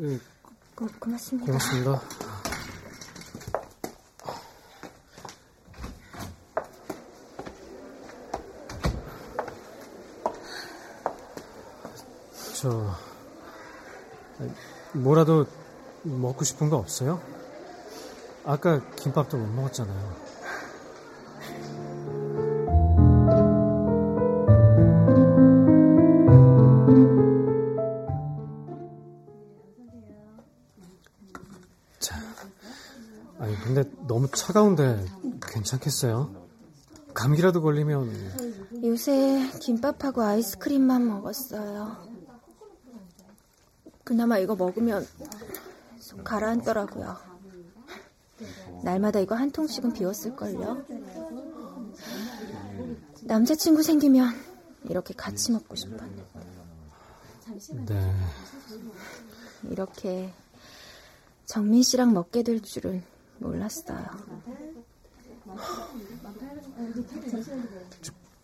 예, 0.00 0.18
고, 0.74 0.88
고맙습니다. 0.98 1.46
고맙습니다. 1.46 2.51
저 12.62 12.94
뭐라도 14.92 15.46
먹고 16.04 16.44
싶은 16.44 16.70
거 16.70 16.76
없어요? 16.76 17.20
아까 18.44 18.80
김밥도 18.94 19.36
못 19.36 19.48
먹었잖아요. 19.48 20.16
자, 31.98 32.16
아니 33.40 33.56
근데 33.56 33.82
너무 34.06 34.28
차가운데 34.30 35.04
괜찮겠어요? 35.48 36.32
감기라도 37.12 37.60
걸리면 37.60 38.84
요새 38.84 39.50
김밥하고 39.60 40.22
아이스크림만 40.22 41.08
먹었어요. 41.08 42.11
그나마 44.04 44.38
이거 44.38 44.54
먹으면 44.54 45.06
속 45.98 46.24
가라앉더라고요. 46.24 47.16
날마다 48.82 49.20
이거 49.20 49.34
한 49.34 49.50
통씩은 49.50 49.92
비웠을걸요. 49.92 50.84
남자친구 53.22 53.82
생기면 53.82 54.34
이렇게 54.84 55.14
같이 55.14 55.52
먹고 55.52 55.76
싶었는데. 55.76 56.24
네. 57.86 58.14
이렇게 59.70 60.32
정민 61.44 61.82
씨랑 61.82 62.12
먹게 62.12 62.42
될 62.42 62.60
줄은 62.60 63.02
몰랐어요. 63.38 64.04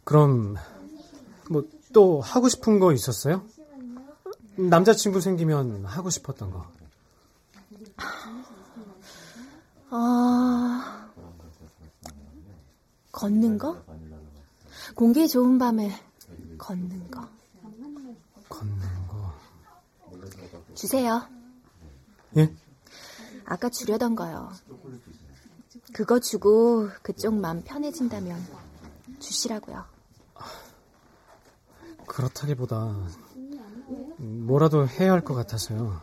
그럼 0.05 0.57
뭐 1.51 1.65
또 1.93 2.21
하고 2.21 2.49
싶은 2.49 2.79
거 2.79 2.93
있었어요? 2.93 3.45
남자친구 4.59 5.21
생기면 5.21 5.85
하고 5.85 6.11
싶었던 6.11 6.51
거. 6.51 6.67
아, 9.91 11.11
걷는 13.13 13.59
거? 13.59 13.81
공기 14.97 15.29
좋은 15.29 15.59
밤에 15.59 15.93
걷는 16.59 17.11
거. 17.11 17.29
걷는 18.49 19.07
거. 19.07 19.33
주세요. 20.75 21.23
예? 22.37 22.53
아까 23.45 23.69
주려던 23.69 24.17
거요. 24.17 24.53
그거 25.93 26.19
주고 26.19 26.89
그쪽 27.03 27.35
마음 27.35 27.63
편해진다면 27.63 28.45
주시라고요. 29.21 29.85
그렇다기보다 32.07 32.97
뭐라도 34.19 34.87
해야 34.89 35.13
할 35.13 35.23
것 35.25 35.35
같아서요. 35.35 36.01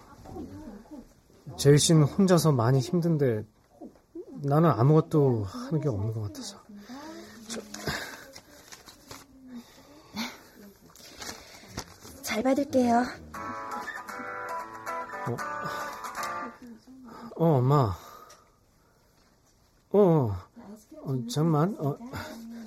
제일 1.57 1.77
씨는 1.79 2.03
혼자서 2.03 2.51
많이 2.51 2.79
힘든데 2.79 3.45
나는 4.41 4.69
아무것도 4.71 5.43
하는 5.45 5.79
게 5.81 5.89
없는 5.89 6.13
것 6.13 6.21
같아서. 6.23 6.57
저... 7.47 7.61
잘 12.21 12.43
받을게요. 12.43 13.03
어, 15.27 15.37
어 17.37 17.57
엄마. 17.57 17.95
어, 19.91 19.99
어, 19.99 20.35
어 21.03 21.27
잠만. 21.31 21.75
어, 21.79 21.97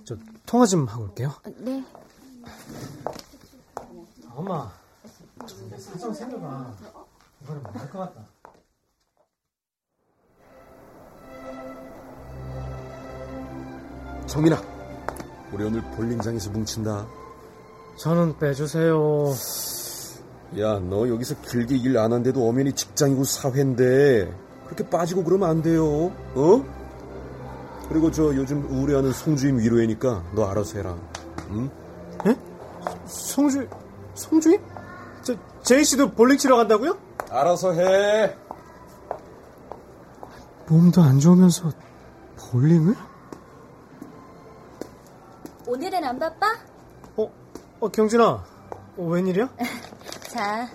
저 0.05 0.17
통화 0.47 0.65
좀 0.67 0.87
하고 0.87 1.05
올게요. 1.05 1.35
네. 1.59 1.85
엄마, 4.35 4.73
내 5.71 5.79
사정 5.79 6.13
생겨봐. 6.13 6.75
이거는 7.43 7.63
못할 7.63 7.91
것 7.91 7.99
같다. 8.01 8.27
정민아, 14.27 14.61
우리 15.53 15.65
오늘 15.65 15.81
볼링장에서 15.97 16.51
뭉친다. 16.51 17.07
저는 17.97 18.39
빼주세요. 18.39 19.33
야, 20.59 20.79
너 20.79 21.09
여기서 21.09 21.41
길게 21.43 21.77
일 21.77 21.97
안 21.99 22.13
한데도 22.13 22.47
엄연히 22.47 22.73
직장이고 22.73 23.25
사회인데 23.25 24.33
그렇게 24.67 24.89
빠지고 24.89 25.25
그러면 25.25 25.49
안 25.51 25.63
돼요. 25.63 25.85
어? 26.35 26.65
그리고 27.89 28.11
저 28.11 28.25
요즘 28.35 28.65
우울해하는 28.71 29.13
송주임 29.13 29.59
위로해니까 29.59 30.23
너 30.35 30.45
알아서 30.47 30.79
해라. 30.79 30.97
응? 31.51 31.71
예? 32.27 32.37
송주 33.07 33.67
송주임? 34.15 34.61
저 35.29 35.35
제이 35.63 35.85
씨도 35.85 36.13
볼링 36.13 36.39
치러 36.39 36.57
간다고요? 36.57 36.97
알아서 37.31 37.73
해. 37.75 38.35
몸도 40.69 41.03
안 41.03 41.19
좋으면서 41.21 41.71
볼링을? 42.39 42.95
오늘은 45.67 46.03
안 46.03 46.19
바빠? 46.19 46.47
어, 47.17 47.31
어 47.81 47.89
경진아, 47.91 48.25
어, 48.97 49.03
웬일이야? 49.03 49.51
자, 50.29 50.67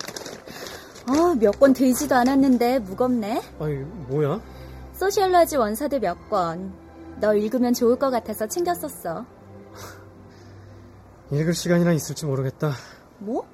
어, 1.09 1.33
몇 1.33 1.59
권 1.59 1.73
들지도 1.73 2.13
않았는데 2.13 2.77
무겁네. 2.79 3.41
아니 3.59 3.75
뭐야? 4.07 4.39
소셜러지 4.93 5.57
원사들 5.57 5.99
몇 5.99 6.29
권. 6.29 6.71
너 7.19 7.33
읽으면 7.33 7.73
좋을 7.73 7.97
것 7.97 8.11
같아서 8.11 8.47
챙겼었어. 8.47 9.25
읽을 11.31 11.55
시간이나 11.55 11.91
있을지 11.93 12.27
모르겠다. 12.27 12.73
뭐? 13.17 13.47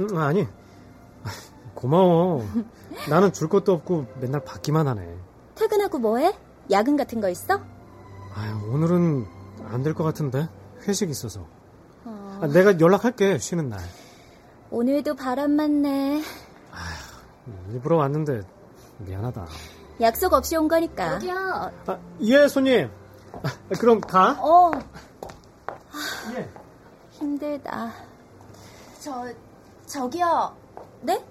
응, 0.00 0.18
아니. 0.18 0.46
고마워. 1.74 2.44
나는 3.08 3.32
줄 3.32 3.48
것도 3.48 3.72
없고 3.72 4.06
맨날 4.20 4.42
받기만 4.44 4.86
하네. 4.88 5.16
퇴근하고 5.54 5.98
뭐해? 5.98 6.34
야근 6.70 6.96
같은 6.96 7.20
거 7.20 7.28
있어? 7.28 7.60
아유, 8.34 8.70
오늘은 8.72 9.26
안 9.70 9.82
될 9.82 9.94
것 9.94 10.04
같은데. 10.04 10.48
회식 10.86 11.10
있어서. 11.10 11.46
어, 12.04 12.38
아, 12.42 12.46
내가 12.46 12.78
연락할게, 12.80 13.38
쉬는 13.38 13.68
날. 13.68 13.80
오늘도 14.70 15.16
바람 15.16 15.52
맞네. 15.52 16.22
일부러 17.72 17.96
왔는데 17.96 18.42
미안하다. 18.98 19.46
약속 20.00 20.32
없이 20.32 20.56
온 20.56 20.68
거니까. 20.68 21.14
여기요. 21.14 21.36
아, 21.86 21.98
예, 22.20 22.48
손님. 22.48 22.88
아, 23.42 23.48
그럼 23.78 24.00
가. 24.00 24.32
어. 24.40 24.70
예. 26.36 26.48
힘들다. 27.10 27.92
저, 29.00 29.26
저기요. 29.90 30.56
네? 31.02 31.24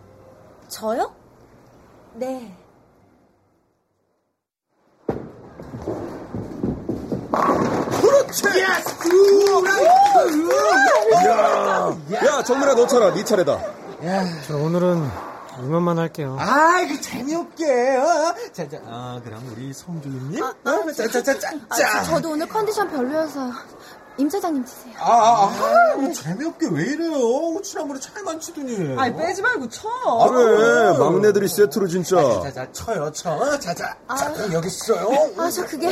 저요? 0.67 1.15
네. 2.15 2.53
야, 11.25 12.25
야, 12.25 12.43
정민아, 12.43 12.75
너 12.75 12.85
차라, 12.85 13.13
네 13.13 13.23
차례다. 13.23 13.59
저 14.45 14.57
오늘은 14.57 15.09
이만만 15.63 15.97
할게요. 15.97 16.35
아, 16.39 16.81
이거 16.81 16.99
재미없게. 16.99 17.97
어? 17.97 18.35
자, 18.51 18.67
자, 18.67 18.77
아, 18.85 19.21
그럼 19.23 19.41
우리 19.53 19.73
성주임님? 19.73 20.43
어? 20.43 20.53
자, 20.95 21.07
자, 21.07 21.23
자, 21.23 21.39
자, 21.39 21.51
아, 21.69 21.75
자. 21.75 22.03
저도 22.03 22.31
오늘 22.31 22.47
컨디션 22.47 22.89
별로여서 22.89 23.51
임 24.19 24.27
차장님 24.27 24.65
드세요. 24.65 24.93
아, 24.97 25.11
아, 25.13 25.45
아, 25.47 25.95
뭐 25.95 26.11
재미없게 26.11 26.67
왜 26.71 26.83
이래요? 26.87 27.61
지난번에 27.61 28.01
잘만 28.01 28.37
치더니. 28.41 28.99
아니 28.99 29.15
빼지 29.15 29.41
말고 29.41 29.69
쳐. 29.69 29.87
그래, 30.29 30.97
막내들이 30.97 31.47
세트로 31.47 31.87
진짜. 31.87 32.17
자, 32.43 32.51
자, 32.51 32.71
쳐요, 32.73 33.09
쳐. 33.13 33.57
자, 33.59 33.73
자, 33.73 33.95
자, 34.17 34.33
그럼 34.33 34.51
여기 34.51 34.67
있어요. 34.67 35.07
아, 35.37 35.49
저 35.49 35.65
그게. 35.65 35.87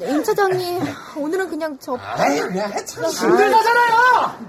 네, 0.00 0.10
임 0.10 0.24
차장님, 0.24 0.82
오늘은 1.18 1.50
그냥 1.50 1.76
저. 1.78 1.96
아이, 2.00 2.40
그냥 2.40 2.72
해, 2.72 2.82
참. 2.86 3.04
힘들다잖아요! 3.04 4.48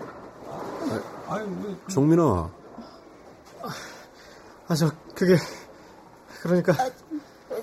아이, 1.28 1.44
뭐. 1.44 1.78
정민아, 1.90 2.50
아, 4.70 4.76
저, 4.76 4.90
그게. 5.16 5.36
그러니까. 6.42 6.74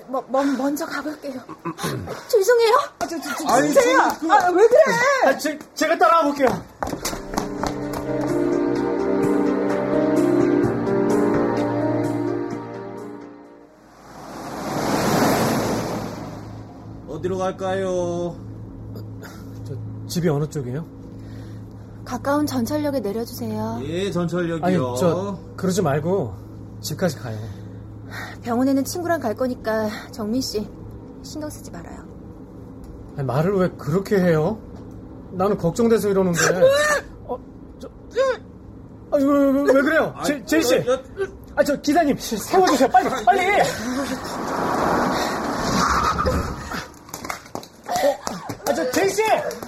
뭐, 0.07 0.23
먼, 0.29 0.57
먼저 0.57 0.85
가볼게요. 0.85 1.41
죄송해요. 2.27 2.75
아, 2.99 3.07
저, 3.07 3.19
저, 3.19 3.35
저, 3.35 3.47
아니. 3.53 3.73
저, 3.73 3.81
그- 3.81 4.31
아, 4.31 4.49
왜 4.51 4.67
그래? 4.67 4.81
아, 5.25 5.37
제, 5.37 5.57
제가 5.75 5.97
따라가 5.97 6.23
볼게요. 6.23 6.47
어디로 17.07 17.37
갈까요? 17.37 18.35
저, 19.65 19.73
집이 20.07 20.27
어느 20.29 20.47
쪽이에요? 20.49 20.85
가까운 22.05 22.45
전철역에 22.45 22.99
내려주세요. 23.01 23.81
예, 23.83 24.11
전철역이요. 24.11 24.65
아니, 24.65 24.77
저, 24.99 25.37
그러지 25.55 25.81
말고 25.81 26.33
집까지 26.81 27.17
가요. 27.17 27.37
병원에는 28.43 28.83
친구랑 28.85 29.19
갈 29.19 29.35
거니까 29.35 29.89
정민 30.11 30.41
씨 30.41 30.67
신경 31.23 31.49
쓰지 31.49 31.71
말아요. 31.71 32.05
아니, 33.17 33.25
말을 33.25 33.55
왜 33.57 33.69
그렇게 33.77 34.17
해요? 34.17 34.59
나는 35.31 35.57
걱정돼서 35.57 36.09
이러는데. 36.09 36.39
어, 37.27 37.37
저, 37.79 37.87
아, 39.11 39.17
왜, 39.17 39.23
왜, 39.23 39.61
왜 39.73 39.81
그래요? 39.81 40.13
제, 40.25 40.43
제이 40.45 40.61
씨. 40.61 40.83
아, 41.55 41.63
저 41.63 41.75
기사님 41.81 42.15
세워주세요. 42.17 42.89
빨리, 42.89 43.09
빨리. 43.25 43.61
어, 47.87 48.17
아, 48.69 48.73
저 48.73 48.91
제이 48.91 49.09
씨. 49.09 49.21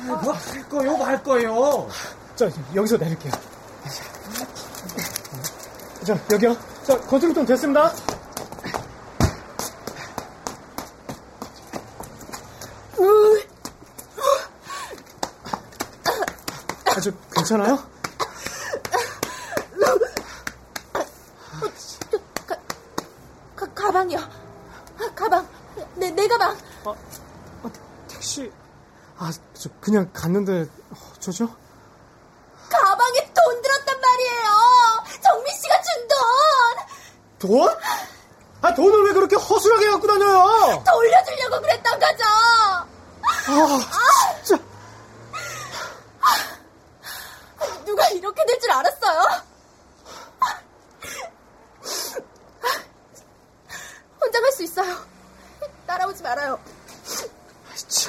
뭐 0.06 0.34
할 0.34 0.70
거요, 0.70 0.98
말 0.98 1.24
거요. 1.24 1.88
저 2.36 2.50
여기서 2.76 2.98
내릴게요. 2.98 3.32
저 6.06 6.16
여기요. 6.32 6.56
저 6.86 7.00
거주금 7.02 7.46
됐습니다. 7.46 7.92
아, 17.00 17.02
저 17.02 17.12
괜찮아요? 17.34 17.80
가, 23.56 23.66
가방이요. 23.74 24.20
아, 24.20 25.14
가방. 25.16 25.48
내, 25.96 26.10
내 26.12 26.28
가방. 26.28 26.58
택시. 28.10 28.52
아, 29.18 29.32
저 29.54 29.70
그냥 29.80 30.10
갔는데 30.12 30.68
어쩌죠? 31.16 31.48
가방에 32.70 33.32
돈 33.34 33.62
들었단 33.62 34.02
말이에요. 34.02 34.44
정민 35.24 35.54
씨가 35.56 35.82
준 35.82 36.08
돈. 36.10 36.20
돈? 37.40 37.78
아, 38.62 38.74
돈을 38.74 39.06
왜 39.08 39.14
그렇게 39.14 39.38
허술하게 39.38 39.90
갖고 39.92 40.06
다녀요? 40.08 40.84
돌려주려고 40.86 41.62
그랬던 41.62 41.98
거죠. 42.00 42.24
아, 43.48 44.44
진짜. 44.44 44.62
누가 47.86 48.08
이렇게 48.10 48.46
될 48.46 48.60
줄 48.60 48.72
알았어요? 48.72 49.22
혼자 54.22 54.42
갈 54.42 54.52
수 54.52 54.64
있어요. 54.64 54.96
따라오지 55.88 56.22
말아요. 56.22 56.60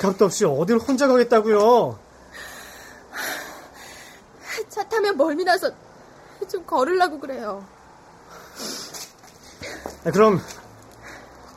지갑도 0.01 0.25
없이 0.25 0.47
어딜 0.47 0.79
혼자 0.79 1.07
가겠다고요? 1.07 1.99
차 4.71 4.89
타면 4.89 5.17
멀미 5.19 5.45
나서 5.45 5.71
좀 6.51 6.65
걸으려고 6.65 7.21
그래요. 7.21 7.67
아, 10.05 10.11
그럼 10.11 10.41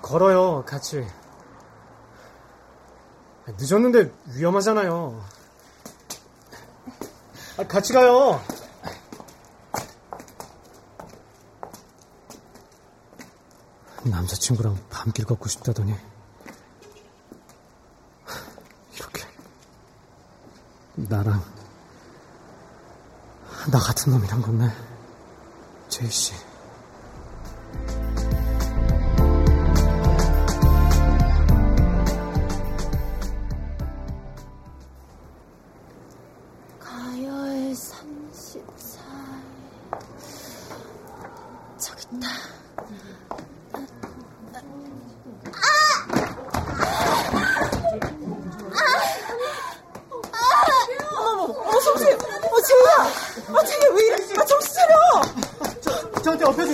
걸어요, 0.02 0.66
같이. 0.66 1.08
아, 3.48 3.52
늦었는데 3.58 4.12
위험하잖아요. 4.36 5.24
아, 7.58 7.64
같이 7.64 7.94
가요. 7.94 8.42
남자친구랑 14.04 14.78
밤길 14.90 15.24
걷고 15.24 15.48
싶다더니 15.48 15.96
이렇게 18.96 19.24
나랑 21.14 21.44
나 23.72 23.78
같은 23.78 24.12
놈이란 24.14 24.42
건네 24.42 24.68
제이 25.88 26.10
씨. 26.10 26.34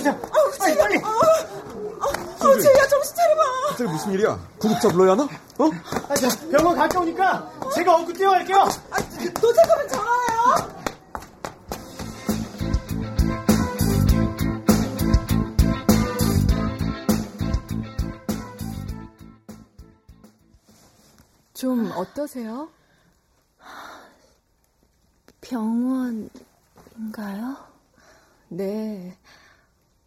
주세요. 0.00 0.18
빨리 0.58 0.76
빨리. 0.78 0.96
어, 0.98 2.58
재희야, 2.58 2.86
정신 2.88 3.14
차려봐! 3.14 3.42
갑자기 3.68 3.90
무슨 3.90 4.12
일이야? 4.12 4.38
구급차 4.58 4.88
불러야 4.88 5.12
하나? 5.12 5.24
어? 5.24 5.70
아, 6.08 6.14
저 6.14 6.28
병원 6.48 6.74
가까우니까 6.76 7.52
제가 7.74 7.96
엉크 7.96 8.12
뛰어갈게요. 8.14 8.56
아, 8.90 8.96
도착하면 9.40 9.88
전화해요! 9.88 10.80
좀 21.52 21.92
어떠세요? 21.94 22.70
병원인가요? 25.42 26.30
네. 28.48 29.16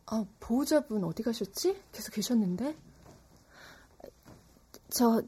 아, 0.06 0.26
보호자분 0.40 1.04
어디 1.04 1.24
가셨지? 1.24 1.82
계속 1.92 2.14
계셨는데? 2.14 2.76
저 4.90 5.22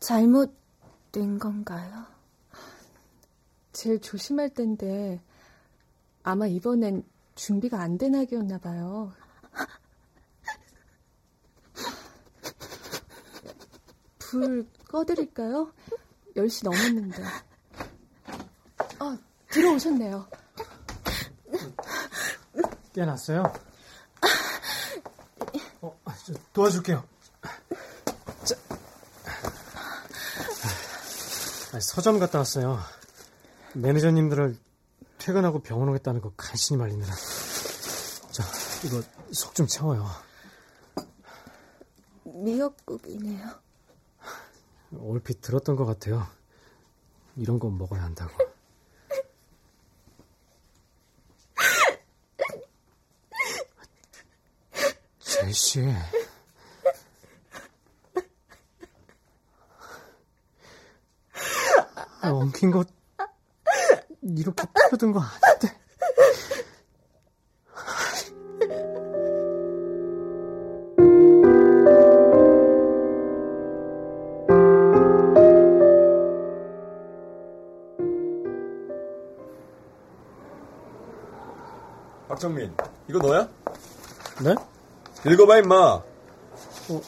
잘못된 0.00 1.38
건가요? 1.40 2.06
제일 3.72 4.00
조심할 4.00 4.50
텐데 4.54 5.20
아마 6.22 6.46
이번엔 6.46 7.04
준비가 7.34 7.80
안 7.80 7.98
된 7.98 8.14
학이었나 8.14 8.58
봐요. 8.58 9.12
불 14.18 14.66
꺼드릴까요? 14.88 15.72
10시 16.36 16.64
넘었는데. 16.64 17.22
아, 18.98 19.18
들어오셨네요. 19.50 20.26
깨났어요? 22.94 23.52
어, 25.82 26.00
도와줄게요. 26.52 27.04
자. 28.44 28.54
아, 31.72 31.80
서점 31.80 32.18
갔다 32.20 32.38
왔어요. 32.38 32.78
매니저님들을 33.74 34.56
퇴근하고 35.18 35.60
병원 35.60 35.88
오겠다는 35.88 36.20
거 36.20 36.32
간신히 36.36 36.78
말리느라. 36.78 37.12
자, 38.30 38.44
이거 38.84 39.02
속 39.32 39.54
좀 39.54 39.66
채워요. 39.66 40.06
미역국이네요. 42.24 43.48
얼핏 45.00 45.40
들었던 45.40 45.74
것 45.76 45.84
같아요. 45.84 46.26
이런 47.36 47.58
건 47.58 47.76
먹어야 47.76 48.02
한다고. 48.04 48.32
제시. 55.54 55.88
아, 62.22 62.28
엉킨 62.28 62.72
거 62.72 62.84
이렇게 64.20 64.64
풀어둔 64.74 65.12
거 65.12 65.20
아닌데. 65.20 65.78
박정민, 82.26 82.76
이거 83.08 83.18
너야? 83.20 83.53
네? 85.24 85.32
읽어봐, 85.32 85.58
임마. 85.58 85.76
어, 85.76 87.00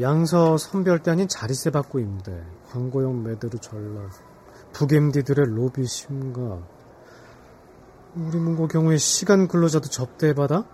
양서 0.00 0.58
선별대 0.58 1.10
아닌 1.10 1.26
자리세 1.26 1.70
받고 1.70 2.00
임대, 2.00 2.44
광고용 2.70 3.22
매대로 3.22 3.58
전락, 3.58 4.10
북엠디들의 4.72 5.46
로비 5.54 5.86
심가, 5.86 6.58
우리 8.14 8.38
문고 8.38 8.68
경우에 8.68 8.98
시간 8.98 9.48
근로자도 9.48 9.88
접대받아? 9.88 10.64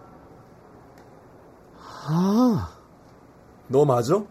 아. 1.79 2.77
너 3.69 3.85
맞아? 3.85 4.25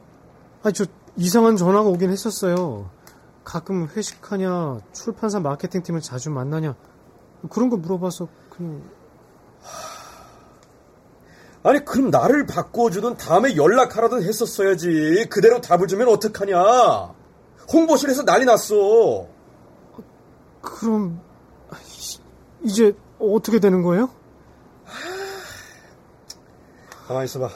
아, 0.63 0.71
저 0.71 0.86
이상한 1.15 1.55
전화가 1.55 1.89
오긴 1.89 2.12
했었어요. 2.12 2.89
가끔 3.43 3.88
회식하냐, 3.88 4.79
출판사 4.91 5.39
마케팅팀을 5.39 6.01
자주 6.01 6.31
만나냐, 6.31 6.75
그런 7.49 7.69
거 7.69 7.77
물어봐서 7.77 8.27
그냥. 8.49 8.81
아니 11.63 11.86
그럼 11.86 12.10
나를 12.10 12.47
바꿔주든 12.47 13.17
다음에 13.17 13.56
연락하라든 13.56 14.24
했었어야지. 14.24 15.28
그대로 15.30 15.62
답을 15.62 15.88
주면 15.88 16.08
어떡하냐. 16.10 17.13
홍보실에서 17.71 18.24
난리 18.24 18.45
났어. 18.45 19.28
그럼 20.62 21.21
이제 22.63 22.93
어떻게 23.19 23.60
되는 23.60 23.82
거예요? 23.82 24.10
가만히 27.08 27.26
있어봐. 27.26 27.50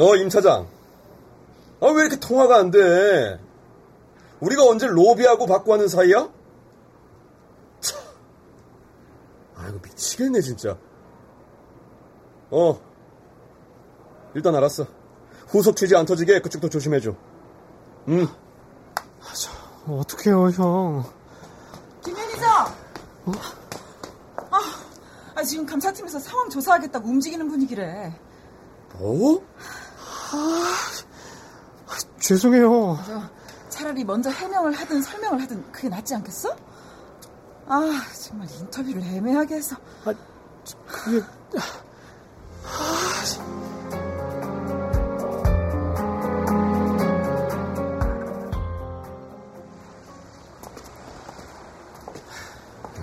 어, 0.00 0.16
임 0.16 0.28
차장. 0.28 0.66
아, 1.80 1.86
왜 1.86 2.02
이렇게 2.02 2.16
통화가 2.16 2.56
안 2.56 2.70
돼? 2.70 3.38
우리가 4.40 4.64
언제 4.64 4.86
로비하고 4.86 5.46
받고 5.46 5.72
하는 5.72 5.86
사이야? 5.88 6.28
참. 7.80 8.00
아 9.56 9.61
이고, 9.72 9.80
미치겠네, 9.82 10.40
진짜. 10.40 10.76
어. 12.50 12.78
일단 14.34 14.54
알았어. 14.54 14.86
후속 15.48 15.76
취지 15.76 15.96
안 15.96 16.04
터지게 16.04 16.40
그쪽도 16.40 16.68
조심해줘. 16.68 17.14
응. 18.08 18.28
어떡해요, 19.88 20.50
형. 20.50 21.04
김 22.04 22.14
매니저! 22.14 22.46
어? 23.26 23.32
아, 24.50 24.58
아, 25.34 25.42
지금 25.42 25.66
감사팀에서 25.66 26.18
상황 26.18 26.48
조사하겠다고 26.50 27.08
움직이는 27.08 27.48
분위기래. 27.48 28.14
뭐? 28.94 29.44
아, 30.32 31.96
죄송해요. 32.20 32.98
차라리 33.68 34.04
먼저 34.04 34.30
해명을 34.30 34.72
하든 34.72 35.02
설명을 35.02 35.42
하든 35.42 35.72
그게 35.72 35.88
낫지 35.88 36.14
않겠어? 36.14 36.54
아, 37.66 38.02
정말 38.20 38.48
인터뷰를 38.50 39.02
애매하게 39.02 39.56
해서. 39.56 39.76
아, 40.04 40.12
그게... 40.86 41.24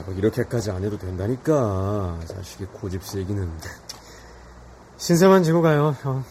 뭐 0.06 0.14
이렇게까지 0.16 0.72
안 0.72 0.84
해도 0.84 0.98
된다니까. 0.98 2.20
자식이 2.28 2.66
고집 2.66 3.04
세기는. 3.04 3.50
신세만 4.98 5.44
지고 5.44 5.62
가요, 5.62 5.96
형. 6.02 6.24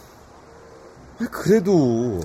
그래도. 1.30 2.20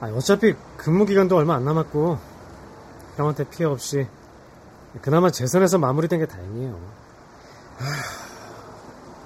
아, 0.00 0.08
어차피 0.08 0.54
근무 0.76 1.06
기간도 1.06 1.36
얼마 1.36 1.54
안 1.54 1.64
남았고 1.64 2.18
형한테 3.16 3.44
피해 3.44 3.66
없이 3.66 4.06
그나마 5.02 5.30
제 5.30 5.46
선에서 5.46 5.78
마무리된 5.78 6.20
게 6.20 6.26
다행이에요. 6.26 6.78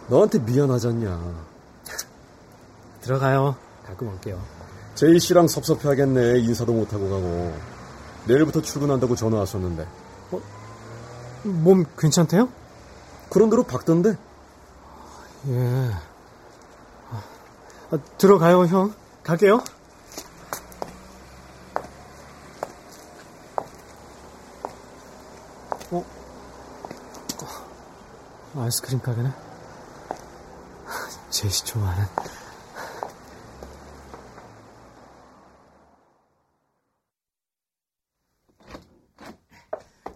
너한테 0.09 0.39
미안하잖냐. 0.41 1.51
들어가요. 3.01 3.57
가끔 3.87 4.09
올게요. 4.09 4.41
제이 4.95 5.19
씨랑 5.19 5.49
섭섭해하겠네. 5.49 6.41
인사도 6.41 6.73
못하고 6.73 7.09
가고. 7.09 7.55
내일부터 8.27 8.61
출근한다고 8.61 9.17
전화 9.17 9.39
왔었는데. 9.39 9.87
어? 10.33 10.41
몸 11.45 11.87
괜찮대요? 11.97 12.49
그런 13.31 13.49
대로 13.49 13.63
박던데. 13.63 14.19
예. 15.49 15.91
아, 17.91 17.99
들어가요, 18.19 18.67
형. 18.67 18.93
갈게요. 19.23 19.63
어? 25.93 26.05
아이스크림 28.57 29.01
가게네? 29.01 29.31
제시 31.31 31.65
좋아하는. 31.65 32.05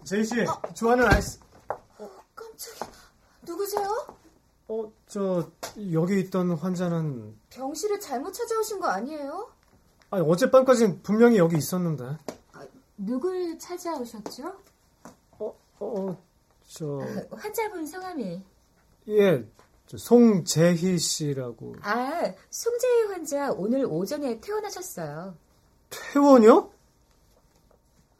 제이씨, 0.03 0.39
어? 0.41 0.61
좋아하는 0.75 1.11
아이스. 1.11 1.39
어, 1.97 2.09
깜짝이야. 2.35 2.91
누구세요? 3.41 4.07
어, 4.67 4.91
저, 5.07 5.49
여기 5.91 6.19
있던 6.19 6.51
환자는. 6.51 7.35
병실을 7.49 7.99
잘못 7.99 8.31
찾아오신 8.31 8.79
거 8.79 8.87
아니에요? 8.87 9.49
아니, 10.11 10.29
어젯밤까지는 10.29 11.01
분명히 11.01 11.37
여기 11.37 11.57
있었는데. 11.57 12.17
아, 12.53 12.67
누굴 12.97 13.57
찾아오셨죠? 13.57 14.54
어, 15.79 16.09
어, 16.09 16.23
저. 16.67 16.99
환자분 17.31 17.85
성함이? 17.85 18.43
예, 19.09 19.45
송재희 19.87 20.97
씨라고. 20.97 21.75
아, 21.81 22.33
송재희 22.49 23.03
환자 23.05 23.51
오늘 23.51 23.85
오전에 23.85 24.39
퇴원하셨어요. 24.39 25.35
퇴원이요? 25.89 26.71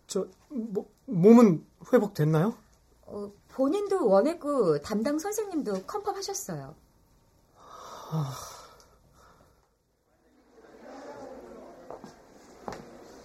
저, 0.08 0.28
뭐, 0.50 0.90
몸은 1.06 1.66
회복됐나요? 1.92 2.56
어, 3.08 3.32
본인도 3.50 4.08
원했고 4.08 4.82
담당 4.82 5.18
선생님도 5.18 5.84
컨펌하셨어요. 5.84 6.76
하... 7.56 8.32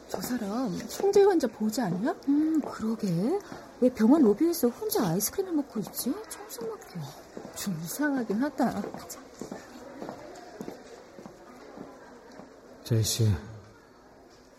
저 0.08 0.20
사람 0.20 0.76
송재 0.88 1.22
환자 1.22 1.46
보지 1.46 1.80
않냐? 1.80 2.16
음, 2.28 2.60
그러게. 2.62 3.08
왜 3.80 3.88
병원 3.88 4.22
로비에서 4.22 4.68
혼자 4.68 5.06
아이스크림을 5.08 5.54
먹고 5.54 5.80
있지? 5.80 6.14
청승맞게. 6.28 7.00
좀 7.56 7.80
이상하긴 7.82 8.42
하다. 8.42 8.82
가자. 8.82 9.20
제이씨, 12.84 13.32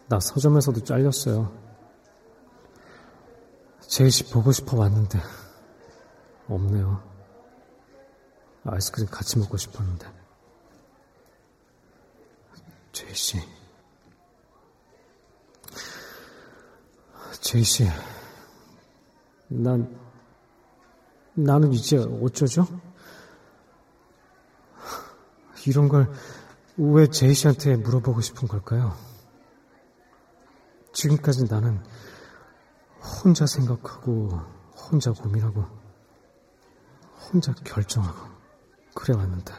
나 0.08 0.20
서점에서도 0.20 0.84
잘렸어요. 0.84 1.52
제이씨 3.82 4.32
보고 4.32 4.52
싶어 4.52 4.78
왔는데, 4.78 5.20
없네요. 6.48 7.04
아이스크림 8.64 9.08
같이 9.08 9.38
먹고 9.38 9.58
싶었는데. 9.58 10.08
제이씨. 12.92 13.38
제이씨. 17.42 17.88
난, 19.54 20.00
나는 21.34 21.74
이제 21.74 21.98
어쩌죠? 21.98 22.66
이런 25.68 25.88
걸 25.90 26.08
왜 26.78 27.08
제이 27.08 27.34
씨한테 27.34 27.76
물어보고 27.76 28.22
싶은 28.22 28.48
걸까요? 28.48 28.96
지금까지 30.94 31.46
나는 31.50 31.84
혼자 33.00 33.46
생각하고, 33.46 34.30
혼자 34.76 35.12
고민하고, 35.12 35.64
혼자 37.32 37.54
결정하고, 37.54 38.30
그래 38.96 39.16
왔는데. 39.16 39.54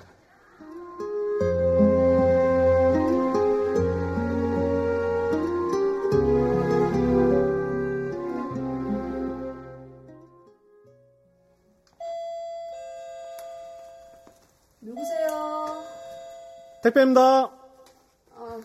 택배입니다. 16.83 17.45
어, 17.45 18.61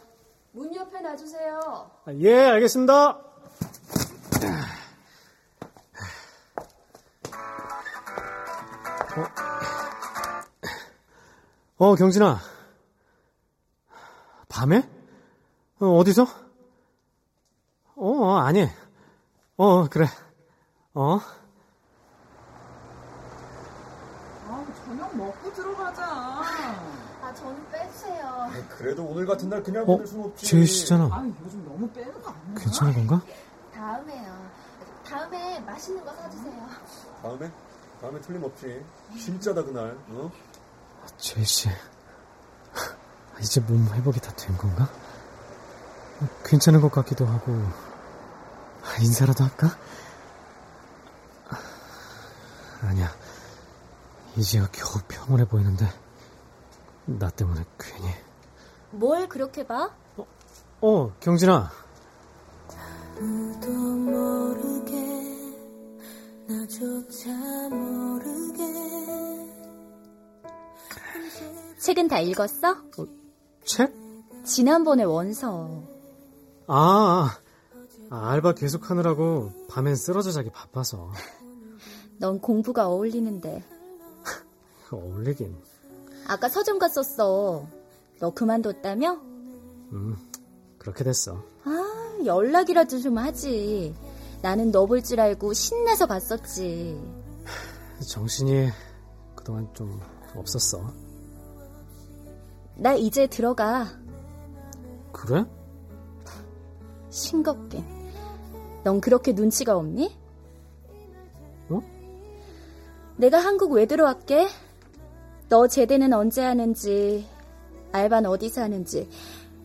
문 0.51 0.75
옆에 0.75 1.01
놔주세요. 1.01 1.91
아, 2.05 2.13
예, 2.13 2.45
알겠습니다. 2.49 3.09
어, 11.79 11.91
어 11.91 11.95
경진아. 11.95 12.39
밤에? 14.49 14.89
어, 15.79 15.85
어디서? 15.97 16.23
어, 17.95 18.09
어, 18.09 18.37
아니. 18.37 18.67
어, 19.57 19.87
그래. 19.89 20.07
어? 20.95 21.19
아, 24.47 24.65
저녁 24.85 25.15
먹고 25.15 25.53
들어가자. 25.53 26.03
아, 27.27 27.33
저는 27.33 27.69
빼주세요. 27.69 28.49
그래도 28.69 29.03
오늘 29.05 29.25
같은 29.25 29.49
날 29.49 29.63
그냥 29.63 29.83
어, 29.83 29.85
보낼 29.85 30.05
순 30.07 30.23
없지. 30.23 30.45
제이씨잖아. 30.45 31.05
아, 31.05 31.23
요즘 31.43 31.65
너무 31.65 31.89
빼는 31.91 32.21
거 32.21 32.29
아니야? 32.31 32.55
괜찮은 32.59 32.93
건가? 32.93 33.21
다음에요. 33.73 34.47
다음에 35.05 35.59
맛있는 35.61 36.03
거 36.05 36.13
사주세요. 36.13 36.67
다음에? 37.21 37.51
다음에 38.01 38.21
틀림없지. 38.21 38.85
진짜다 39.19 39.63
그날. 39.63 39.97
어? 40.09 40.31
제이씨. 41.17 41.69
이제 43.39 43.61
몸 43.61 43.87
회복이 43.93 44.19
다 44.19 44.31
된 44.33 44.55
건가? 44.57 44.89
괜찮은 46.45 46.81
것 46.81 46.91
같기도 46.91 47.25
하고. 47.25 47.51
인사라도 48.99 49.43
할까? 49.43 49.77
아니야. 52.81 53.11
이제야 54.35 54.67
겨우 54.71 55.01
평온해 55.07 55.45
보이는데. 55.45 55.87
나 57.05 57.29
때문에 57.29 57.63
괜히. 57.79 58.13
뭘 58.91 59.27
그렇게 59.27 59.65
봐? 59.65 59.93
어, 60.81 61.11
경진아. 61.19 61.71
아무도 63.17 63.69
모르게 63.71 64.95
나조차 66.47 67.29
모르게 67.69 68.63
책은 71.79 72.07
다 72.07 72.19
읽었어? 72.19 72.75
책? 73.65 73.93
지난번에 74.45 75.03
원서. 75.03 75.83
아, 76.67 77.37
아, 78.09 78.31
알바 78.31 78.53
계속 78.53 78.89
하느라고 78.89 79.51
밤엔 79.69 79.95
쓰러져 79.95 80.31
자기 80.31 80.49
바빠서. 80.51 81.11
넌 82.19 82.39
공부가 82.39 82.87
어울리는데. 82.87 83.63
어울리긴. 84.91 85.57
아까 86.27 86.49
서점 86.49 86.77
갔었어. 86.79 87.65
너 88.19 88.31
그만뒀다며? 88.31 89.13
음, 89.93 90.15
그렇게 90.77 91.03
됐어. 91.03 91.43
아, 91.63 92.17
연락이라도 92.25 92.99
좀 92.99 93.17
하지. 93.17 93.93
나는 94.41 94.71
너 94.71 94.85
볼 94.85 95.01
줄 95.01 95.19
알고 95.19 95.53
신나서 95.53 96.07
갔었지. 96.07 96.99
정신이 98.07 98.69
그동안 99.35 99.67
좀 99.73 99.99
없었어. 100.35 100.91
나 102.75 102.93
이제 102.93 103.27
들어가. 103.27 103.87
그래? 105.11 105.45
싱겁게. 107.09 107.83
넌 108.83 109.01
그렇게 109.01 109.33
눈치가 109.33 109.75
없니? 109.75 110.15
어? 111.69 111.81
내가 113.17 113.39
한국 113.39 113.71
왜 113.71 113.85
들어왔게? 113.87 114.47
너 115.49 115.67
제대는 115.67 116.13
언제 116.13 116.43
하는지, 116.43 117.25
알바는 117.91 118.29
어디서 118.29 118.61
하는지, 118.61 119.09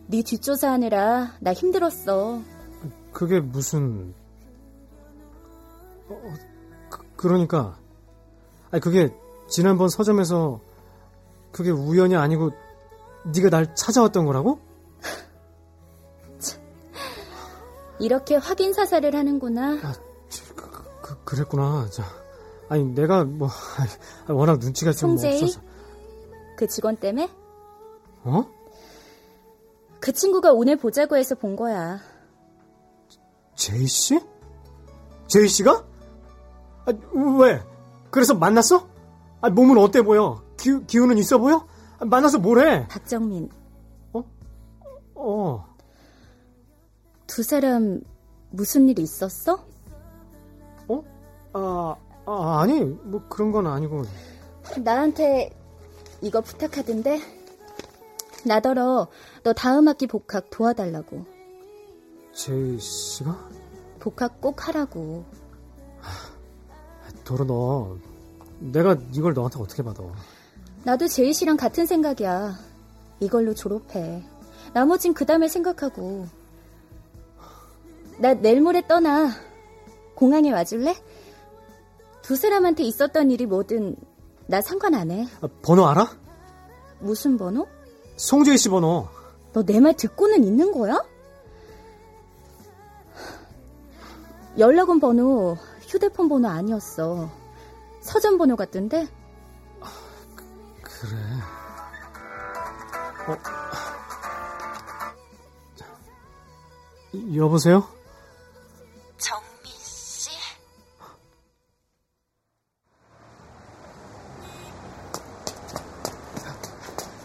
네 0.07 0.21
뒷조사하느라 0.21 1.33
나 1.39 1.53
힘들었어. 1.53 2.41
그게 3.11 3.39
무슨... 3.39 4.13
어, 6.09 6.13
어, 6.13 6.33
그, 7.15 7.27
러니까 7.27 7.77
아니 8.71 8.81
그게 8.81 9.13
지난번 9.47 9.87
서점에서 9.87 10.59
그게 11.51 11.69
우연이 11.69 12.15
아니고 12.15 12.51
네가 13.33 13.49
날 13.49 13.75
찾아왔던 13.75 14.25
거라고? 14.25 14.59
이렇게 17.99 18.35
확인 18.35 18.73
사살을 18.73 19.15
하는구나. 19.15 19.79
그, 21.01 21.17
그 21.23 21.35
랬구나. 21.35 21.87
자, 21.89 22.03
아니 22.67 22.83
내가 22.83 23.23
뭐 23.23 23.47
아니, 23.77 24.37
워낙 24.37 24.59
눈치가 24.59 24.91
좀 24.91 25.11
송재희? 25.11 25.43
없어서. 25.43 25.61
그 26.57 26.67
직원 26.67 26.97
때문에? 26.97 27.29
어? 28.25 28.45
그 29.99 30.11
친구가 30.11 30.51
오늘 30.51 30.75
보자고 30.77 31.17
해서 31.17 31.35
본 31.35 31.55
거야. 31.55 31.99
제이 33.55 33.85
씨? 33.87 34.19
제이 35.27 35.47
씨가? 35.47 35.85
아, 36.85 36.93
왜? 37.39 37.61
그래서 38.11 38.33
만났어? 38.33 38.87
아, 39.41 39.49
몸은 39.49 39.77
어때 39.77 40.01
보여? 40.01 40.43
기, 40.57 40.85
기운은 40.85 41.17
있어 41.17 41.37
보여? 41.37 41.65
아, 41.99 42.05
만나서 42.05 42.39
뭘 42.39 42.59
해? 42.67 42.87
박정민. 42.87 43.49
어? 44.13 44.23
어. 45.15 45.75
두 47.27 47.43
사람 47.43 48.01
무슨 48.51 48.89
일 48.89 48.99
있었어? 48.99 49.65
어? 50.87 51.03
아, 51.53 51.95
아, 52.25 52.61
아니, 52.61 52.81
뭐 52.81 53.21
그런 53.29 53.51
건 53.51 53.67
아니고. 53.67 54.03
나한테 54.83 55.49
이거 56.21 56.41
부탁하던데? 56.41 57.42
나더러 58.45 59.07
너 59.43 59.53
다음 59.53 59.87
학기 59.87 60.07
복학 60.07 60.49
도와달라고. 60.49 61.25
제이 62.33 62.79
씨가? 62.79 63.49
복학 63.99 64.41
꼭 64.41 64.67
하라고. 64.67 65.23
도로 67.23 67.45
너, 67.45 67.97
내가 68.59 68.97
이걸 69.13 69.33
너한테 69.33 69.59
어떻게 69.59 69.81
받아? 69.83 70.03
나도 70.83 71.07
제이 71.07 71.31
씨랑 71.31 71.57
같은 71.57 71.85
생각이야. 71.85 72.57
이걸로 73.19 73.53
졸업해. 73.53 74.23
나머진 74.73 75.13
그 75.13 75.25
다음에 75.25 75.47
생각하고. 75.47 76.27
나 78.17 78.33
내일 78.33 78.61
모레 78.61 78.87
떠나. 78.87 79.29
공항에 80.15 80.51
와줄래? 80.51 80.95
두 82.21 82.35
사람한테 82.35 82.83
있었던 82.83 83.31
일이 83.31 83.45
뭐든 83.45 83.95
나 84.47 84.61
상관 84.61 84.95
안 84.95 85.11
해. 85.11 85.27
아, 85.41 85.47
번호 85.61 85.87
알아? 85.87 86.09
무슨 86.99 87.37
번호? 87.37 87.67
송재희 88.23 88.57
씨 88.57 88.69
번호. 88.69 89.07
너 89.53 89.61
내 89.63 89.79
말 89.81 89.93
듣고는 89.95 90.43
있는 90.43 90.71
거야? 90.71 91.03
연락 94.57 94.89
온 94.89 94.99
번호 94.99 95.57
휴대폰 95.81 96.29
번호 96.29 96.47
아니었어. 96.47 97.29
서점 98.01 98.37
번호 98.37 98.55
같던데? 98.55 99.07
그래. 100.81 101.17
어. 103.27 103.37
여보세요? 107.35 107.87
정민 109.17 109.71
씨 109.77 110.29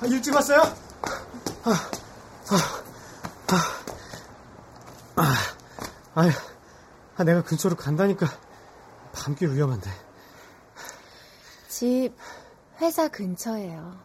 아, 0.01 0.07
일찍 0.07 0.34
왔어요? 0.34 0.62
아, 1.64 1.70
아, 2.50 3.54
아, 5.16 5.34
아, 6.14 6.22
아, 7.16 7.24
내가 7.24 7.42
근처로 7.42 7.76
간다니까 7.76 8.26
밤길 9.12 9.52
위험한데. 9.54 9.90
집 11.68 12.12
회사 12.80 13.09
근처예요. 13.09 13.98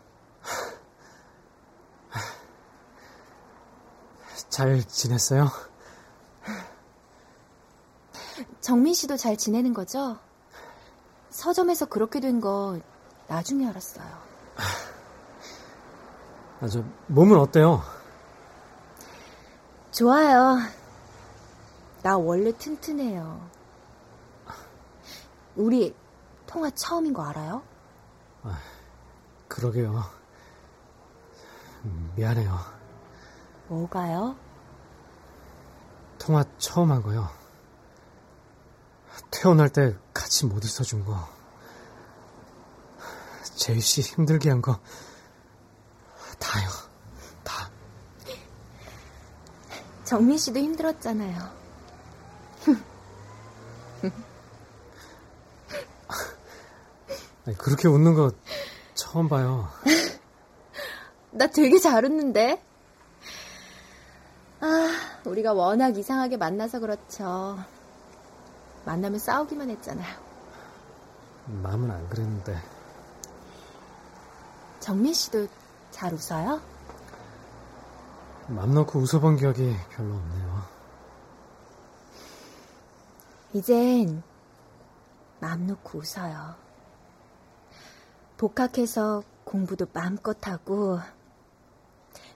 잘 4.50 4.84
지냈어요? 4.88 5.50
정민 8.62 8.94
씨도 8.94 9.18
잘 9.18 9.38
지내는 9.38 9.74
거죠? 9.74 10.18
서점에서 11.30 11.86
그렇게 11.88 12.20
된 12.20 12.40
거 12.42 12.80
나중에 13.28 13.68
알았어요. 13.68 14.33
아, 16.64 16.68
저 16.70 16.82
몸은 17.08 17.38
어때요? 17.38 17.84
좋아요. 19.92 20.60
나 22.02 22.18
원래 22.18 22.54
튼튼해요. 22.58 23.50
우리 25.58 25.94
통화 26.48 26.70
처음인 26.70 27.12
거 27.12 27.22
알아요? 27.22 27.64
그러게요. 29.50 30.06
음, 31.84 32.14
미안해요. 32.16 32.58
뭐가요? 33.68 34.38
통화 36.18 36.46
처음 36.60 36.94
한 36.94 37.02
거요. 37.02 37.28
퇴원할 39.32 39.68
때 39.68 39.98
같이 40.14 40.46
못 40.46 40.64
있어준 40.64 41.04
거. 41.04 41.28
제이 43.54 43.82
씨 43.82 44.02
힘들게 44.02 44.50
한 44.50 44.62
거. 44.62 44.80
다요. 46.44 46.70
다. 47.44 47.70
정민 50.04 50.38
씨도 50.38 50.60
힘들었잖아요. 50.60 51.64
그렇게 57.58 57.88
웃는 57.88 58.14
거 58.14 58.32
처음 58.94 59.30
봐요. 59.30 59.70
나 61.32 61.48
되게 61.48 61.80
잘 61.80 62.04
웃는데? 62.06 62.62
아, 64.60 64.90
우리가 65.26 65.54
워낙 65.54 65.98
이상하게 65.98 66.38
만나서 66.38 66.80
그렇죠. 66.80 67.58
만나면 68.86 69.20
싸우기만 69.20 69.70
했잖아요. 69.70 70.24
마음은 71.46 71.90
안 71.90 72.10
그랬는데. 72.10 72.58
정민 74.80 75.14
씨도 75.14 75.48
잘 76.04 76.14
웃어요? 76.14 76.62
맘 78.50 78.74
놓고 78.74 79.00
웃어본 79.00 79.38
기억이 79.38 79.74
별로 79.90 80.16
없네요. 80.16 80.62
이젠 83.54 84.22
마음 85.40 85.66
놓고 85.66 86.00
웃어요. 86.00 86.56
복학해서 88.36 89.24
공부도 89.46 89.88
마음껏 89.94 90.36
하고 90.46 91.00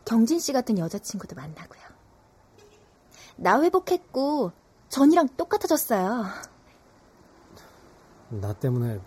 경진 0.06 0.40
씨 0.40 0.54
같은 0.54 0.78
여자친구도 0.78 1.36
만나고요. 1.36 1.82
나 3.36 3.62
회복했고 3.62 4.54
전이랑 4.88 5.28
똑같아졌어요. 5.36 6.24
나 8.30 8.54
때문에 8.54 9.02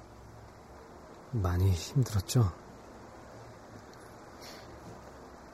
많이 1.31 1.71
힘들었죠? 1.73 2.60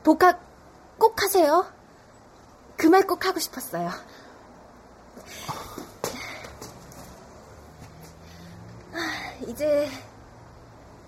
복학 0.07 0.41
꼭 0.99 1.21
하세요. 1.21 1.67
그 2.77 2.87
말 2.87 3.03
꼭 3.09 3.27
하고 3.27 3.41
싶었어요. 3.41 3.91
아, 8.93 9.35
이제 9.49 9.91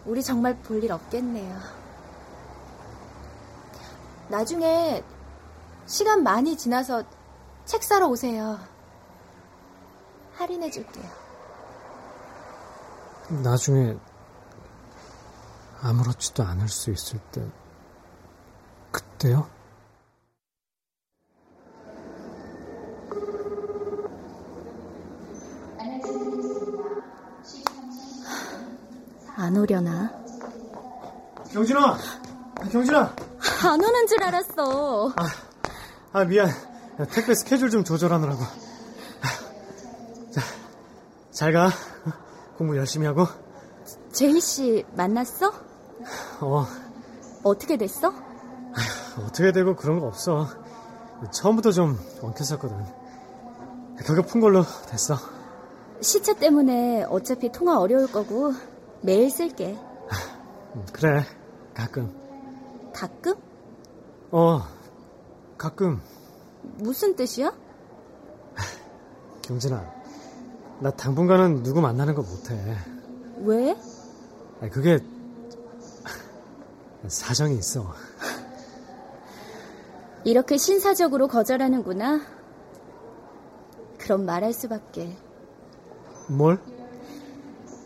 우리 0.04 0.20
정말 0.20 0.56
볼 0.58 0.82
일 0.82 0.90
없겠네요. 0.90 1.60
나중에 4.30 5.04
시간 5.86 6.24
많이 6.24 6.56
지나서 6.56 7.04
책 7.66 7.84
사러 7.84 8.08
오세요. 8.08 8.58
할인해 10.34 10.70
줄게요. 10.72 11.08
나중에 13.44 13.96
아무렇지도 15.82 16.42
않을 16.42 16.68
수 16.68 16.90
있을 16.90 17.20
때, 17.30 17.48
그때요? 19.18 19.48
안 29.36 29.56
오려나? 29.56 30.12
경진아! 31.52 31.98
경진아! 32.70 33.16
안 33.64 33.82
오는 33.82 34.06
줄 34.06 34.22
알았어. 34.22 35.12
아, 36.12 36.24
미안. 36.24 36.48
야, 36.48 37.04
택배 37.10 37.34
스케줄 37.34 37.70
좀 37.70 37.82
조절하느라고. 37.84 38.40
자, 40.30 40.40
잘 41.32 41.52
가. 41.52 41.70
공부 42.56 42.76
열심히 42.76 43.06
하고. 43.06 43.26
제이 44.12 44.40
씨 44.40 44.84
만났어? 44.94 45.52
어, 46.40 46.66
어떻게 47.44 47.76
됐어? 47.76 48.27
어떻게 49.26 49.52
되고 49.52 49.74
그런 49.76 50.00
거 50.00 50.06
없어. 50.06 50.46
처음부터 51.30 51.72
좀 51.72 51.98
엉켰었거든. 52.22 52.76
그거 53.98 54.22
푼 54.22 54.40
걸로 54.40 54.62
됐어. 54.88 55.16
시차 56.00 56.34
때문에 56.34 57.04
어차피 57.04 57.50
통화 57.50 57.78
어려울 57.78 58.10
거고 58.10 58.52
매일 59.00 59.30
쓸게. 59.30 59.76
음, 60.76 60.86
그래, 60.92 61.24
가끔. 61.74 62.14
가끔? 62.94 63.34
어, 64.30 64.62
가끔. 65.56 66.00
무슨 66.62 67.16
뜻이야? 67.16 67.52
경진아, 69.42 69.84
나 70.80 70.90
당분간은 70.90 71.62
누구 71.62 71.80
만나는 71.80 72.14
거 72.14 72.22
못해. 72.22 72.76
왜? 73.40 73.76
그게 74.70 74.98
사정이 77.06 77.56
있어. 77.56 77.94
이렇게 80.28 80.58
신사적으로 80.58 81.26
거절하는구나. 81.26 82.20
그럼 83.96 84.26
말할 84.26 84.52
수밖에. 84.52 85.16
뭘? 86.28 86.60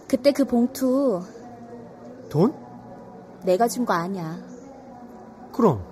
그때 0.08 0.32
그 0.32 0.44
봉투 0.44 1.22
돈? 2.28 2.52
내가 3.44 3.68
준 3.68 3.86
거 3.86 3.92
아니야. 3.92 4.40
그럼. 5.52 5.84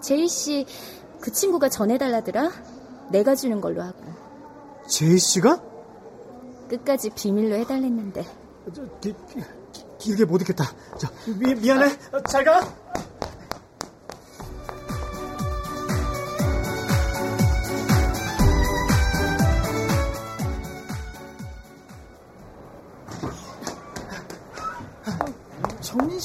제이 0.00 0.28
씨 0.28 0.66
그 1.20 1.30
친구가 1.30 1.68
전해달라더라. 1.68 2.50
내가 3.10 3.34
주는 3.34 3.60
걸로 3.60 3.82
하고. 3.82 3.98
제이 4.88 5.18
씨가? 5.18 5.62
끝까지 6.70 7.10
비밀로 7.10 7.56
해달랬는데. 7.56 8.24
저, 8.72 8.82
기, 9.00 9.14
기, 9.28 9.42
길게 9.98 10.24
못 10.24 10.40
있겠다. 10.40 10.64
저, 10.96 11.08
미, 11.38 11.54
미안해. 11.54 11.86
어, 12.12 12.22
잘 12.22 12.44
가. 12.44 12.60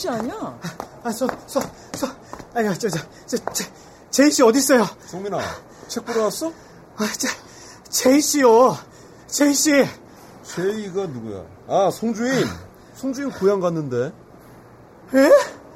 씨 0.05 0.09
아니야? 0.09 0.59
아, 1.03 1.11
서, 1.11 1.27
서, 1.47 1.59
서. 1.93 2.07
아야, 2.53 2.73
저, 2.75 2.87
저, 2.87 2.99
저, 3.25 3.37
저 3.37 3.63
제이 4.11 4.29
씨 4.29 4.43
어디 4.43 4.59
있어요? 4.59 4.85
성민아, 5.07 5.39
책 5.87 6.05
보러 6.05 6.25
왔어? 6.25 6.51
아, 6.95 7.07
저, 7.17 7.27
제이 7.89 8.21
씨요. 8.21 8.77
제이 9.25 9.53
씨. 9.55 9.71
제이가 10.43 11.07
누구야? 11.07 11.43
아, 11.67 11.89
송주인. 11.91 12.45
송주인 12.93 13.31
고향 13.31 13.59
갔는데. 13.59 14.13
에? 15.15 15.31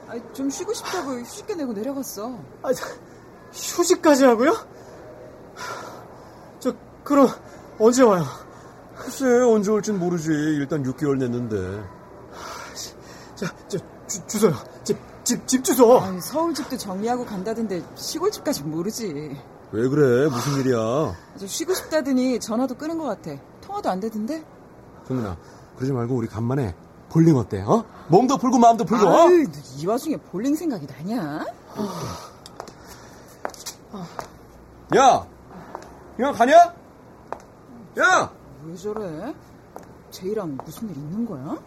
아, 0.07 0.33
좀 0.33 0.49
쉬고 0.49 0.73
싶다고 0.73 1.13
휴식계 1.21 1.55
내고 1.55 1.73
내려갔어. 1.73 2.37
아, 2.61 2.71
저, 2.71 2.85
휴식까지 3.51 4.25
하고요? 4.25 4.55
저, 6.59 6.71
그럼 7.03 7.29
언제 7.79 8.03
와요? 8.03 8.25
글쎄, 8.95 9.25
언제 9.25 9.71
올진 9.71 9.97
모르지. 9.97 10.29
일단 10.29 10.83
6개월 10.83 11.17
냈는데. 11.17 11.83
저, 13.35 13.47
저, 13.67 13.79
주, 14.09 14.25
주소요. 14.27 14.53
집, 14.83 14.97
집, 15.23 15.47
집 15.47 15.63
주소. 15.63 15.99
아니, 15.99 16.19
서울 16.19 16.53
집도 16.53 16.75
정리하고 16.75 17.25
간다던데 17.25 17.81
시골집까지 17.95 18.63
모르지. 18.63 19.37
왜 19.71 19.87
그래? 19.87 20.27
무슨 20.27 20.59
일이야? 20.59 21.15
저 21.37 21.47
쉬고 21.47 21.73
싶다더니 21.75 22.39
전화도 22.39 22.75
끊은 22.75 22.97
것 22.97 23.05
같아. 23.05 23.31
통화도 23.61 23.89
안 23.89 23.99
되던데? 23.99 24.43
성민아, 25.07 25.37
그러지 25.75 25.93
말고 25.93 26.15
우리 26.15 26.27
간만에 26.27 26.75
볼링 27.09 27.37
어때? 27.37 27.61
어? 27.61 27.85
몸도 28.07 28.37
풀고 28.39 28.57
마음도 28.57 28.83
풀고. 28.83 29.05
어? 29.07 29.27
아유, 29.27 29.45
이 29.77 29.85
와중에 29.85 30.17
볼링 30.17 30.55
생각이 30.55 30.87
나냐? 30.87 31.45
야, 34.97 35.27
그냥 36.17 36.33
가냐? 36.33 36.53
야! 37.99 38.31
왜 38.65 38.75
저래? 38.75 39.33
제이랑 40.09 40.57
무슨 40.65 40.89
일 40.89 40.97
있는 40.97 41.25
거야? 41.25 41.57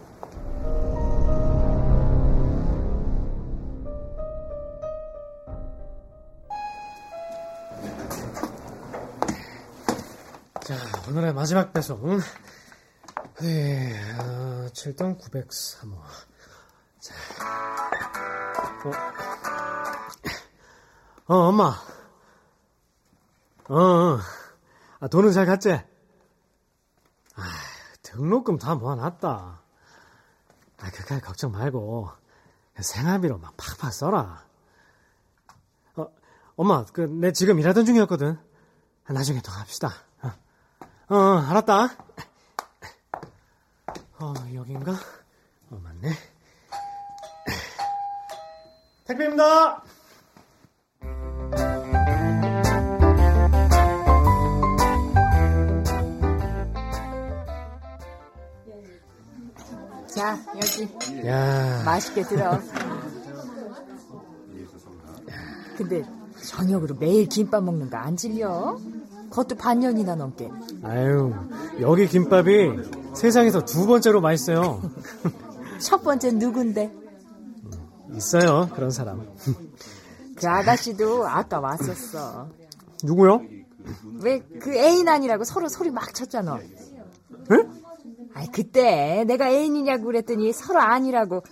오늘의 11.12 11.34
마지막 11.34 11.74
배송. 11.74 12.20
네, 13.42 14.18
어, 14.18 14.66
7동 14.72 15.20
903호. 15.20 15.92
자, 17.00 17.14
어, 21.26 21.34
어 21.34 21.36
엄마. 21.48 21.78
어, 23.68 23.76
어. 23.78 24.18
아, 25.00 25.08
돈은 25.08 25.32
잘 25.32 25.44
갔지? 25.44 25.72
아, 25.72 25.82
등록금 28.00 28.56
다 28.56 28.74
모아놨다. 28.74 29.28
아, 30.78 30.90
그까지 30.92 31.20
걱정 31.20 31.52
말고 31.52 32.08
생활비로 32.80 33.36
막 33.36 33.54
팍팍 33.58 33.92
써라. 33.92 34.46
어, 35.94 36.06
엄마, 36.56 36.86
그, 36.86 37.02
내 37.02 37.32
지금 37.32 37.60
일하던 37.60 37.84
중이었거든. 37.84 38.38
나중에 39.10 39.42
더 39.42 39.52
합시다. 39.52 39.92
어. 41.12 41.14
어, 41.14 41.38
알았다. 41.50 41.88
어, 44.18 44.34
여긴가? 44.54 44.92
어, 45.70 45.80
맞네. 45.82 46.10
택배입니다! 49.04 49.82
자, 60.06 60.38
여기. 60.56 61.26
야. 61.26 61.82
맛있게 61.84 62.22
들어. 62.22 62.60
근데 65.76 66.02
저녁으로 66.46 66.94
매일 66.96 67.26
김밥 67.28 67.62
먹는 67.64 67.88
거 67.88 67.96
안 67.96 68.16
질려? 68.16 68.78
그것도 69.32 69.56
반년이나 69.56 70.14
넘게. 70.14 70.50
아유, 70.82 71.32
여기 71.80 72.06
김밥이 72.06 72.80
세상에서 73.14 73.64
두 73.64 73.86
번째로 73.86 74.20
맛있어요. 74.20 74.82
첫 75.80 76.02
번째 76.04 76.32
누군데? 76.32 76.92
있어요, 78.14 78.68
그런 78.74 78.90
사람. 78.90 79.26
그 80.36 80.46
아가씨도 80.48 81.26
아까 81.26 81.60
왔었어. 81.60 82.50
누구요? 83.02 83.40
왜 84.22 84.40
그 84.60 84.74
애인 84.74 85.08
아니라고 85.08 85.44
서로 85.44 85.68
소리 85.68 85.90
막 85.90 86.14
쳤잖아. 86.14 86.60
응? 87.50 87.70
아이 88.34 88.46
그때 88.52 89.24
내가 89.26 89.48
애인이냐고 89.48 90.04
그랬더니 90.04 90.52
서로 90.52 90.80
아니라고. 90.80 91.42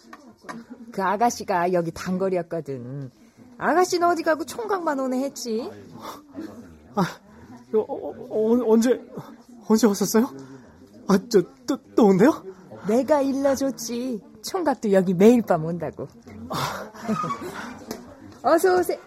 그 0.93 1.03
아가씨가 1.03 1.73
여기 1.73 1.91
단거리였거든. 1.93 3.11
아가씨는 3.59 4.07
어디 4.07 4.23
가고 4.23 4.45
총각만 4.45 5.01
오네 5.01 5.21
했지. 5.25 5.71
아, 6.95 7.03
어, 7.75 7.79
어, 7.79 8.15
어, 8.31 8.73
언제 8.73 9.01
언제 9.69 9.87
왔었어요? 9.87 10.31
아, 11.09 11.19
저 11.29 11.43
또 11.67 11.79
또 11.95 12.07
온대요? 12.07 12.45
내가 12.89 13.21
일러줬지. 13.21 14.21
총각도 14.43 14.91
여기 14.93 15.13
매일 15.15 15.43
밤 15.43 15.65
온다고. 15.65 16.09
어서 18.43 18.75
오세요. 18.79 18.99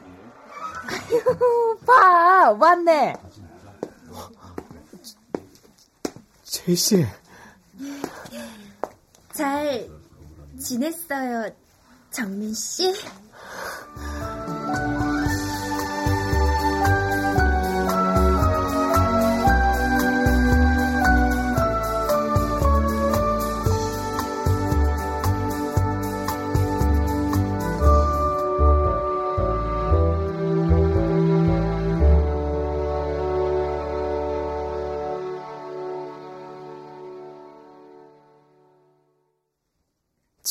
아유, 0.88 1.78
봐, 1.86 2.52
왔네. 2.52 3.16
제이 6.44 6.76
씨. 6.76 7.06
잘 9.34 9.90
지냈어요, 10.60 11.50
정민 12.12 12.54
씨? 12.54 12.94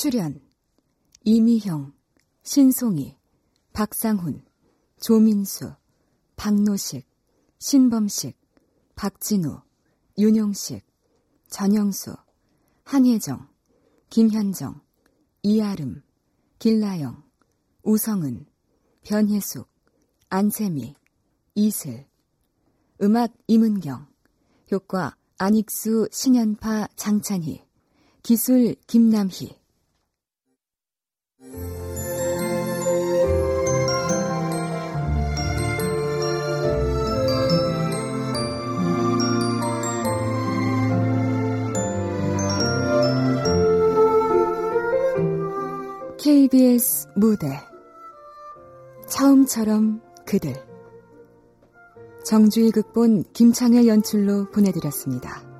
출연 0.02 0.40
이미형, 1.22 1.92
신송이, 2.42 3.16
박상훈, 3.72 4.44
조민수, 5.00 5.76
박노식, 6.34 7.06
신범식, 7.60 8.36
박진우, 8.96 9.62
윤용식, 10.18 10.84
전영수, 11.46 12.16
한혜정, 12.82 13.48
김현정, 14.10 14.80
이아름, 15.44 16.02
길라영, 16.58 17.22
우성은, 17.84 18.46
변혜숙, 19.02 19.68
안세미, 20.30 20.96
이슬, 21.54 22.08
음악 23.00 23.32
임은경, 23.46 24.08
효과 24.72 25.16
안익수, 25.38 26.08
신연파, 26.10 26.88
장찬희, 26.96 27.64
기술 28.24 28.74
김남희 28.88 29.61
KBS 46.32 47.08
무대 47.14 47.60
처음처럼 49.06 50.00
그들 50.24 50.54
정주희 52.24 52.70
극본 52.70 53.24
김창의 53.34 53.86
연출로 53.86 54.50
보내드렸습니다. 54.50 55.51